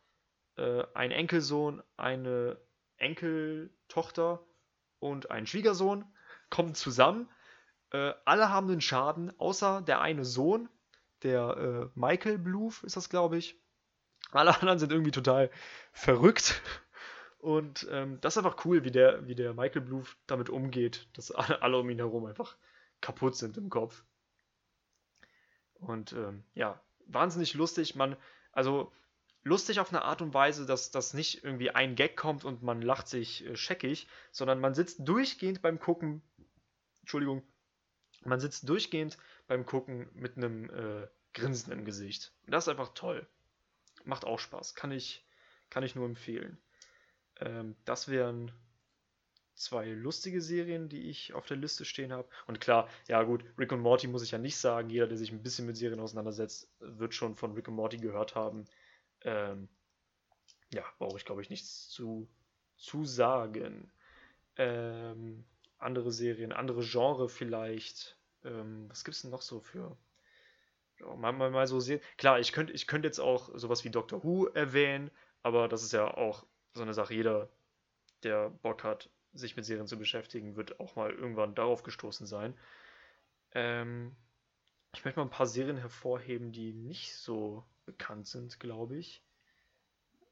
äh, 0.56 0.84
ein 0.94 1.10
Enkelsohn, 1.10 1.82
eine 1.96 2.58
Enkeltochter 2.96 4.46
und 4.98 5.30
ein 5.30 5.46
Schwiegersohn 5.46 6.04
kommen 6.50 6.74
zusammen. 6.74 7.28
Äh, 7.92 8.12
alle 8.24 8.50
haben 8.50 8.70
einen 8.70 8.80
Schaden, 8.80 9.32
außer 9.38 9.82
der 9.82 10.00
eine 10.00 10.24
Sohn, 10.24 10.68
der 11.22 11.56
äh, 11.56 11.98
Michael 11.98 12.38
Bloof 12.38 12.82
ist 12.84 12.96
das, 12.96 13.08
glaube 13.08 13.38
ich. 13.38 13.56
Alle 14.32 14.54
anderen 14.54 14.78
sind 14.78 14.92
irgendwie 14.92 15.10
total 15.10 15.50
verrückt. 15.92 16.62
Und 17.38 17.88
ähm, 17.90 18.20
das 18.20 18.34
ist 18.34 18.44
einfach 18.44 18.64
cool, 18.64 18.84
wie 18.84 18.90
der, 18.90 19.26
wie 19.26 19.34
der 19.34 19.54
Michael 19.54 19.80
Bloof 19.80 20.16
damit 20.26 20.50
umgeht, 20.50 21.08
dass 21.14 21.30
alle, 21.30 21.62
alle 21.62 21.78
um 21.78 21.88
ihn 21.88 21.98
herum 21.98 22.26
einfach 22.26 22.56
kaputt 23.00 23.36
sind 23.36 23.56
im 23.56 23.70
Kopf. 23.70 24.04
Und 25.74 26.12
ähm, 26.12 26.44
ja, 26.54 26.80
wahnsinnig 27.06 27.54
lustig. 27.54 27.94
Man, 27.94 28.16
also 28.52 28.92
lustig 29.42 29.80
auf 29.80 29.90
eine 29.90 30.02
Art 30.02 30.20
und 30.20 30.34
Weise, 30.34 30.66
dass 30.66 30.90
das 30.90 31.14
nicht 31.14 31.42
irgendwie 31.42 31.70
ein 31.70 31.94
Gag 31.94 32.16
kommt 32.16 32.44
und 32.44 32.62
man 32.62 32.82
lacht 32.82 33.08
sich 33.08 33.46
äh, 33.46 33.56
scheckig, 33.56 34.06
sondern 34.30 34.60
man 34.60 34.74
sitzt 34.74 35.08
durchgehend 35.08 35.62
beim 35.62 35.80
Gucken, 35.80 36.22
Entschuldigung, 37.10 37.42
man 38.22 38.38
sitzt 38.38 38.68
durchgehend 38.68 39.18
beim 39.48 39.66
Gucken 39.66 40.08
mit 40.12 40.36
einem 40.36 40.70
äh, 40.70 41.08
Grinsen 41.34 41.72
im 41.72 41.84
Gesicht. 41.84 42.32
Und 42.46 42.52
das 42.52 42.64
ist 42.64 42.68
einfach 42.68 42.94
toll. 42.94 43.26
Macht 44.04 44.24
auch 44.24 44.38
Spaß. 44.38 44.76
Kann 44.76 44.92
ich, 44.92 45.26
kann 45.70 45.82
ich 45.82 45.96
nur 45.96 46.06
empfehlen. 46.06 46.56
Ähm, 47.40 47.74
das 47.84 48.06
wären 48.06 48.52
zwei 49.56 49.88
lustige 49.88 50.40
Serien, 50.40 50.88
die 50.88 51.10
ich 51.10 51.34
auf 51.34 51.46
der 51.46 51.56
Liste 51.56 51.84
stehen 51.84 52.12
habe. 52.12 52.28
Und 52.46 52.60
klar, 52.60 52.88
ja 53.08 53.24
gut, 53.24 53.44
Rick 53.58 53.72
und 53.72 53.80
Morty 53.80 54.06
muss 54.06 54.22
ich 54.22 54.30
ja 54.30 54.38
nicht 54.38 54.56
sagen. 54.56 54.88
Jeder, 54.88 55.08
der 55.08 55.18
sich 55.18 55.32
ein 55.32 55.42
bisschen 55.42 55.66
mit 55.66 55.76
Serien 55.76 55.98
auseinandersetzt, 55.98 56.70
wird 56.78 57.12
schon 57.12 57.34
von 57.34 57.54
Rick 57.54 57.66
und 57.66 57.74
Morty 57.74 57.96
gehört 57.96 58.36
haben. 58.36 58.66
Ähm, 59.22 59.68
ja, 60.72 60.84
brauche 61.00 61.18
ich 61.18 61.24
glaube 61.24 61.42
ich 61.42 61.50
nichts 61.50 61.88
zu, 61.88 62.28
zu 62.76 63.04
sagen. 63.04 63.90
Ähm, 64.54 65.44
andere 65.80 66.12
Serien, 66.12 66.52
andere 66.52 66.82
Genre 66.82 67.28
vielleicht. 67.28 68.16
Ähm, 68.44 68.88
was 68.88 69.04
gibt 69.04 69.16
es 69.16 69.22
denn 69.22 69.30
noch 69.30 69.42
so 69.42 69.60
für 69.60 69.96
ja, 71.00 71.14
mal, 71.16 71.32
mal, 71.32 71.50
mal 71.50 71.66
so 71.66 71.80
sehen. 71.80 72.00
Klar, 72.18 72.40
ich 72.40 72.52
könnte 72.52 72.72
ich 72.72 72.86
könnt 72.86 73.04
jetzt 73.04 73.20
auch 73.20 73.50
sowas 73.54 73.84
wie 73.84 73.90
Doctor 73.90 74.22
Who 74.22 74.46
erwähnen, 74.46 75.10
aber 75.42 75.68
das 75.68 75.82
ist 75.82 75.92
ja 75.92 76.06
auch 76.06 76.46
so 76.74 76.82
eine 76.82 76.94
Sache. 76.94 77.14
Jeder, 77.14 77.48
der 78.22 78.50
Bock 78.50 78.84
hat, 78.84 79.10
sich 79.32 79.56
mit 79.56 79.64
Serien 79.64 79.86
zu 79.86 79.98
beschäftigen, 79.98 80.56
wird 80.56 80.80
auch 80.80 80.96
mal 80.96 81.10
irgendwann 81.10 81.54
darauf 81.54 81.82
gestoßen 81.82 82.26
sein. 82.26 82.54
Ähm, 83.52 84.16
ich 84.92 85.04
möchte 85.04 85.20
mal 85.20 85.26
ein 85.26 85.30
paar 85.30 85.46
Serien 85.46 85.76
hervorheben, 85.76 86.52
die 86.52 86.72
nicht 86.72 87.14
so 87.16 87.64
bekannt 87.86 88.26
sind, 88.26 88.58
glaube 88.60 88.96
ich. 88.96 89.22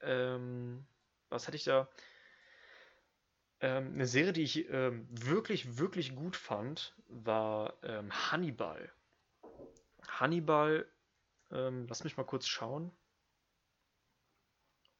Ähm, 0.01 0.85
was 1.29 1.47
hatte 1.47 1.57
ich 1.57 1.65
da? 1.65 1.89
Ähm, 3.61 3.95
eine 3.95 4.07
Serie, 4.07 4.33
die 4.33 4.43
ich 4.43 4.69
ähm, 4.71 5.07
wirklich, 5.11 5.79
wirklich 5.79 6.15
gut 6.15 6.37
fand, 6.37 6.95
war 7.09 7.75
ähm, 7.83 8.11
Hannibal. 8.13 8.93
Hannibal, 10.07 10.87
ähm, 11.51 11.87
lass 11.89 12.05
mich 12.05 12.17
mal 12.17 12.25
kurz 12.25 12.47
schauen. 12.47 12.93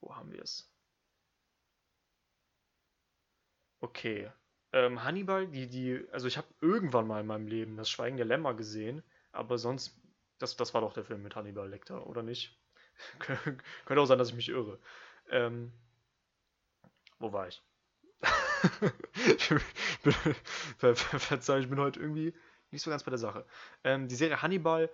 Wo 0.01 0.15
haben 0.17 0.33
wir 0.33 0.43
es? 0.43 0.69
Okay. 3.81 4.31
Ähm, 4.73 5.03
Hannibal, 5.03 5.47
die, 5.49 5.67
die, 5.69 6.07
also 6.13 6.27
ich 6.27 6.37
habe 6.37 6.49
irgendwann 6.61 7.07
mal 7.07 7.21
in 7.21 7.27
meinem 7.27 7.47
Leben 7.47 7.77
das 7.77 7.89
Schweigen 7.91 8.17
der 8.17 8.27
Lämmer 8.27 8.55
gesehen, 8.55 9.03
aber 9.33 9.57
sonst, 9.59 9.97
das, 10.39 10.57
das 10.57 10.75
war 10.75 10.83
doch 10.83 10.93
der 10.93 11.05
Film 11.05 11.23
mit 11.23 11.37
Hannibal 11.37 11.69
Lecter, 11.69 12.07
oder 12.07 12.23
nicht? 12.23 12.59
Könnte 13.21 14.03
auch 14.03 14.07
sein, 14.07 14.19
dass 14.19 14.31
ich 14.31 14.35
mich 14.35 14.49
irre. 14.49 14.79
Ähm, 15.31 15.73
wo 17.19 17.33
war 17.33 17.49
ich? 17.49 17.63
Ich 19.37 19.53
verzeih, 20.79 21.61
ich 21.61 21.69
bin 21.69 21.79
heute 21.79 22.01
irgendwie 22.01 22.35
nicht 22.71 22.83
so 22.83 22.91
ganz 22.91 23.05
bei 23.05 23.11
der 23.11 23.19
Sache. 23.19 23.47
Ähm, 23.85 24.09
die 24.09 24.15
Serie 24.15 24.43
Hannibal 24.43 24.91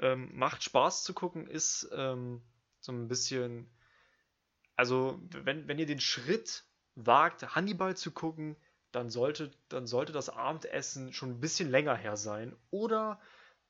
ähm, 0.00 0.30
macht 0.34 0.62
Spaß 0.62 1.04
zu 1.04 1.14
gucken, 1.14 1.46
ist 1.46 1.88
ähm, 1.92 2.42
so 2.80 2.92
ein 2.92 3.08
bisschen. 3.08 3.70
Also, 4.76 5.20
wenn, 5.30 5.68
wenn 5.68 5.78
ihr 5.78 5.86
den 5.86 6.00
Schritt 6.00 6.64
wagt, 6.96 7.54
Hannibal 7.54 7.96
zu 7.96 8.10
gucken, 8.10 8.56
dann 8.90 9.08
sollte, 9.08 9.50
dann 9.68 9.86
sollte 9.86 10.12
das 10.12 10.28
Abendessen 10.28 11.12
schon 11.12 11.30
ein 11.30 11.40
bisschen 11.40 11.70
länger 11.70 11.96
her 11.96 12.16
sein. 12.16 12.56
Oder 12.70 13.20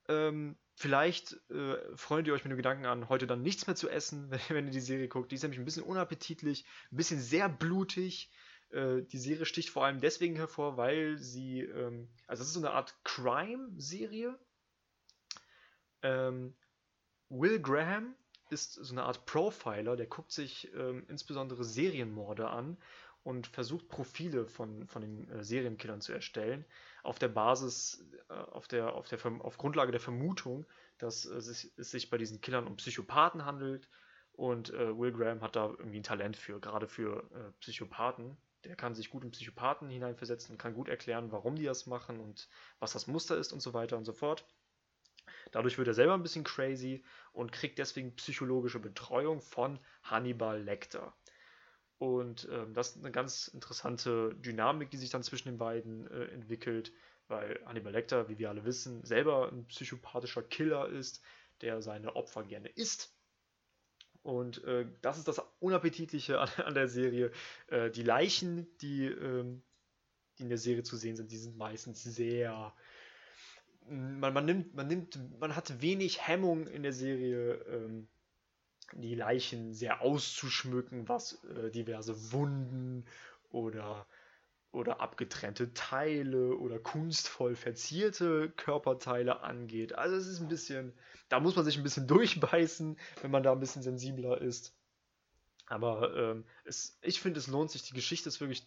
ähm, 0.08 0.56
vielleicht 0.74 1.36
äh, 1.50 1.76
freundet 1.96 2.28
ihr 2.28 2.34
euch 2.34 2.44
mit 2.44 2.50
dem 2.50 2.56
Gedanken 2.56 2.86
an, 2.86 3.08
heute 3.08 3.26
dann 3.26 3.42
nichts 3.42 3.66
mehr 3.66 3.76
zu 3.76 3.88
essen, 3.88 4.30
wenn, 4.30 4.40
wenn 4.48 4.66
ihr 4.66 4.72
die 4.72 4.80
Serie 4.80 5.08
guckt. 5.08 5.30
Die 5.30 5.36
ist 5.36 5.42
nämlich 5.42 5.58
ein 5.58 5.64
bisschen 5.64 5.84
unappetitlich, 5.84 6.64
ein 6.90 6.96
bisschen 6.96 7.20
sehr 7.20 7.48
blutig. 7.48 8.30
Äh, 8.74 9.02
die 9.02 9.18
Serie 9.18 9.46
sticht 9.46 9.70
vor 9.70 9.84
allem 9.84 10.00
deswegen 10.00 10.36
hervor, 10.36 10.76
weil 10.76 11.16
sie, 11.18 11.60
ähm, 11.60 12.08
also 12.26 12.40
das 12.40 12.48
ist 12.48 12.54
so 12.54 12.60
eine 12.60 12.72
Art 12.72 12.94
Crime-Serie. 13.04 14.38
Ähm, 16.02 16.54
Will 17.28 17.60
Graham 17.60 18.14
ist 18.50 18.74
so 18.74 18.92
eine 18.92 19.04
Art 19.04 19.24
Profiler, 19.26 19.96
der 19.96 20.06
guckt 20.06 20.32
sich 20.32 20.72
ähm, 20.74 21.06
insbesondere 21.08 21.64
Serienmorde 21.64 22.48
an 22.48 22.76
und 23.22 23.46
versucht 23.46 23.88
Profile 23.88 24.46
von, 24.46 24.86
von 24.86 25.02
den 25.02 25.30
äh, 25.30 25.42
Serienkillern 25.42 26.00
zu 26.00 26.12
erstellen, 26.12 26.64
auf 27.02 27.18
der 27.18 27.28
Basis, 27.28 28.04
äh, 28.28 28.34
auf, 28.34 28.68
der, 28.68 28.94
auf, 28.94 29.08
der, 29.08 29.24
auf 29.40 29.56
Grundlage 29.56 29.92
der 29.92 30.00
Vermutung, 30.00 30.66
dass 30.98 31.24
äh, 31.24 31.36
es 31.36 31.90
sich 31.90 32.10
bei 32.10 32.18
diesen 32.18 32.40
Killern 32.40 32.66
um 32.66 32.76
Psychopathen 32.76 33.44
handelt. 33.44 33.88
Und 34.32 34.70
äh, 34.70 34.98
Will 34.98 35.12
Graham 35.12 35.42
hat 35.42 35.54
da 35.54 35.68
irgendwie 35.68 36.00
ein 36.00 36.02
Talent 36.02 36.36
für, 36.36 36.58
gerade 36.58 36.88
für 36.88 37.22
äh, 37.32 37.52
Psychopathen. 37.60 38.36
Der 38.64 38.76
kann 38.76 38.94
sich 38.94 39.10
gut 39.10 39.24
in 39.24 39.30
Psychopathen 39.30 39.90
hineinversetzen 39.90 40.52
und 40.52 40.58
kann 40.58 40.74
gut 40.74 40.88
erklären, 40.88 41.32
warum 41.32 41.56
die 41.56 41.64
das 41.64 41.86
machen 41.86 42.20
und 42.20 42.48
was 42.78 42.92
das 42.92 43.06
Muster 43.06 43.36
ist 43.36 43.52
und 43.52 43.60
so 43.60 43.74
weiter 43.74 43.96
und 43.96 44.04
so 44.04 44.12
fort. 44.12 44.46
Dadurch 45.52 45.78
wird 45.78 45.88
er 45.88 45.94
selber 45.94 46.14
ein 46.14 46.22
bisschen 46.22 46.44
crazy 46.44 47.04
und 47.32 47.52
kriegt 47.52 47.78
deswegen 47.78 48.14
psychologische 48.16 48.80
Betreuung 48.80 49.40
von 49.40 49.78
Hannibal 50.02 50.62
Lecter. 50.62 51.14
Und 51.98 52.48
ähm, 52.50 52.74
das 52.74 52.90
ist 52.90 52.98
eine 52.98 53.12
ganz 53.12 53.48
interessante 53.48 54.34
Dynamik, 54.34 54.90
die 54.90 54.96
sich 54.96 55.10
dann 55.10 55.22
zwischen 55.22 55.48
den 55.48 55.58
beiden 55.58 56.06
äh, 56.10 56.24
entwickelt, 56.26 56.92
weil 57.28 57.60
Hannibal 57.64 57.92
Lecter, 57.92 58.28
wie 58.28 58.38
wir 58.38 58.50
alle 58.50 58.64
wissen, 58.64 59.04
selber 59.04 59.50
ein 59.50 59.66
psychopathischer 59.66 60.42
Killer 60.42 60.88
ist, 60.88 61.22
der 61.60 61.80
seine 61.82 62.16
Opfer 62.16 62.44
gerne 62.44 62.68
isst. 62.68 63.14
Und 64.24 64.64
äh, 64.64 64.86
das 65.02 65.18
ist 65.18 65.28
das 65.28 65.40
Unappetitliche 65.60 66.40
an, 66.40 66.48
an 66.64 66.74
der 66.74 66.88
Serie. 66.88 67.30
Äh, 67.68 67.90
die 67.90 68.02
Leichen, 68.02 68.66
die, 68.80 69.06
ähm, 69.06 69.62
die 70.38 70.42
in 70.42 70.48
der 70.48 70.58
Serie 70.58 70.82
zu 70.82 70.96
sehen 70.96 71.14
sind, 71.14 71.30
die 71.30 71.38
sind 71.38 71.56
meistens 71.56 72.02
sehr 72.02 72.74
man, 73.88 74.32
man, 74.32 74.44
nimmt, 74.44 74.74
man 74.74 74.86
nimmt, 74.86 75.18
man 75.40 75.56
hat 75.56 75.80
wenig 75.80 76.26
Hemmung 76.26 76.66
in 76.66 76.82
der 76.82 76.92
Serie, 76.92 77.54
ähm, 77.68 78.08
die 78.92 79.14
Leichen 79.14 79.72
sehr 79.72 80.02
auszuschmücken, 80.02 81.08
was 81.08 81.44
äh, 81.44 81.70
diverse 81.70 82.32
Wunden 82.32 83.04
oder, 83.50 84.06
oder 84.72 85.00
abgetrennte 85.00 85.74
Teile 85.74 86.56
oder 86.56 86.78
kunstvoll 86.78 87.56
verzierte 87.56 88.50
Körperteile 88.50 89.40
angeht. 89.42 89.94
Also 89.94 90.16
es 90.16 90.26
ist 90.26 90.40
ein 90.40 90.48
bisschen, 90.48 90.92
da 91.28 91.40
muss 91.40 91.56
man 91.56 91.64
sich 91.64 91.76
ein 91.76 91.82
bisschen 91.82 92.06
durchbeißen, 92.08 92.98
wenn 93.22 93.30
man 93.30 93.42
da 93.42 93.52
ein 93.52 93.60
bisschen 93.60 93.82
sensibler 93.82 94.40
ist. 94.40 94.74
Aber 95.66 96.14
ähm, 96.16 96.44
es, 96.64 96.98
ich 97.02 97.20
finde, 97.20 97.40
es 97.40 97.46
lohnt 97.46 97.70
sich. 97.70 97.82
Die 97.82 97.94
Geschichte 97.94 98.28
ist 98.28 98.40
wirklich 98.40 98.66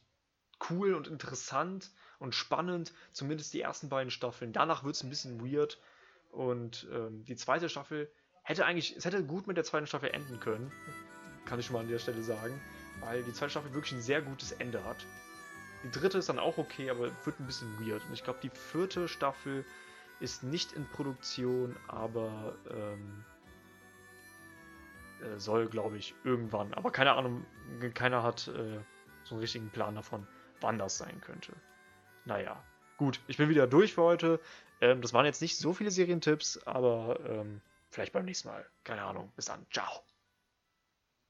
cool 0.70 0.96
und 0.96 1.08
interessant 1.08 1.92
und 2.20 2.34
spannend, 2.34 2.94
zumindest 3.12 3.54
die 3.54 3.62
ersten 3.62 3.90
beiden 3.90 4.10
Staffeln. 4.10 4.54
Danach 4.54 4.84
wird 4.84 4.96
es 4.96 5.04
ein 5.04 5.10
bisschen 5.10 5.40
weird 5.40 5.80
und 6.32 6.88
ähm, 6.92 7.24
die 7.26 7.36
zweite 7.36 7.70
Staffel 7.70 8.12
hätte 8.44 8.66
eigentlich, 8.66 8.96
es 8.96 9.06
hätte 9.06 9.24
gut 9.24 9.46
mit 9.46 9.58
der 9.58 9.64
zweiten 9.64 9.88
Staffel 9.88 10.10
enden 10.10 10.40
können, 10.40 10.72
kann 11.46 11.60
ich 11.60 11.68
schon 11.68 11.74
mal 11.74 11.82
an 11.82 11.90
der 11.90 12.00
Stelle 12.00 12.24
sagen, 12.24 12.60
weil 13.02 13.24
die 13.24 13.34
zweite 13.34 13.52
Staffel 13.52 13.74
wirklich 13.74 13.94
ein 13.94 14.02
sehr 14.02 14.22
gutes 14.22 14.52
Ende 14.54 14.84
hat. 14.84 15.06
Die 15.84 15.92
dritte 15.92 16.18
ist 16.18 16.30
dann 16.30 16.40
auch 16.40 16.58
okay, 16.58 16.90
aber 16.90 17.12
wird 17.26 17.40
ein 17.40 17.46
bisschen 17.46 17.80
weird. 17.80 18.04
Und 18.06 18.14
ich 18.14 18.24
glaube, 18.24 18.40
die 18.42 18.50
vierte 18.50 19.08
Staffel 19.08 19.64
ist 20.20 20.44
nicht 20.44 20.74
in 20.74 20.88
Produktion, 20.90 21.76
aber 21.88 22.56
ähm, 22.70 23.24
äh, 25.22 25.40
soll, 25.40 25.68
glaube 25.68 25.98
ich, 25.98 26.16
irgendwann. 26.24 26.74
Aber 26.74 26.92
keine 26.92 27.14
Ahnung, 27.14 27.46
keiner 27.94 28.24
hat 28.24 28.48
äh, 28.48 28.80
so 29.24 29.36
einen 29.36 29.42
richtigen 29.42 29.70
Plan 29.70 29.96
davon, 29.96 30.28
wann 30.62 30.80
das 30.80 30.98
sein 30.98 31.22
könnte. 31.22 31.54
Naja, 32.26 32.62
gut, 32.98 33.20
ich 33.28 33.38
bin 33.38 33.50
wieder 33.50 33.68
durch 33.68 33.94
für 33.94 34.04
heute. 34.04 34.40
Ähm, 34.82 35.02
das 35.02 35.14
waren 35.14 35.26
jetzt 35.26 35.42
nicht 35.42 35.58
so 35.58 35.74
viele 35.74 35.92
Serientipps, 35.92 36.60
aber 36.66 37.20
ähm, 37.28 37.62
vielleicht 37.90 38.14
beim 38.14 38.26
nächsten 38.26 38.50
Mal. 38.50 38.66
Keine 38.84 39.04
Ahnung. 39.04 39.32
Bis 39.36 39.46
dann. 39.46 39.66
Ciao. 39.72 40.04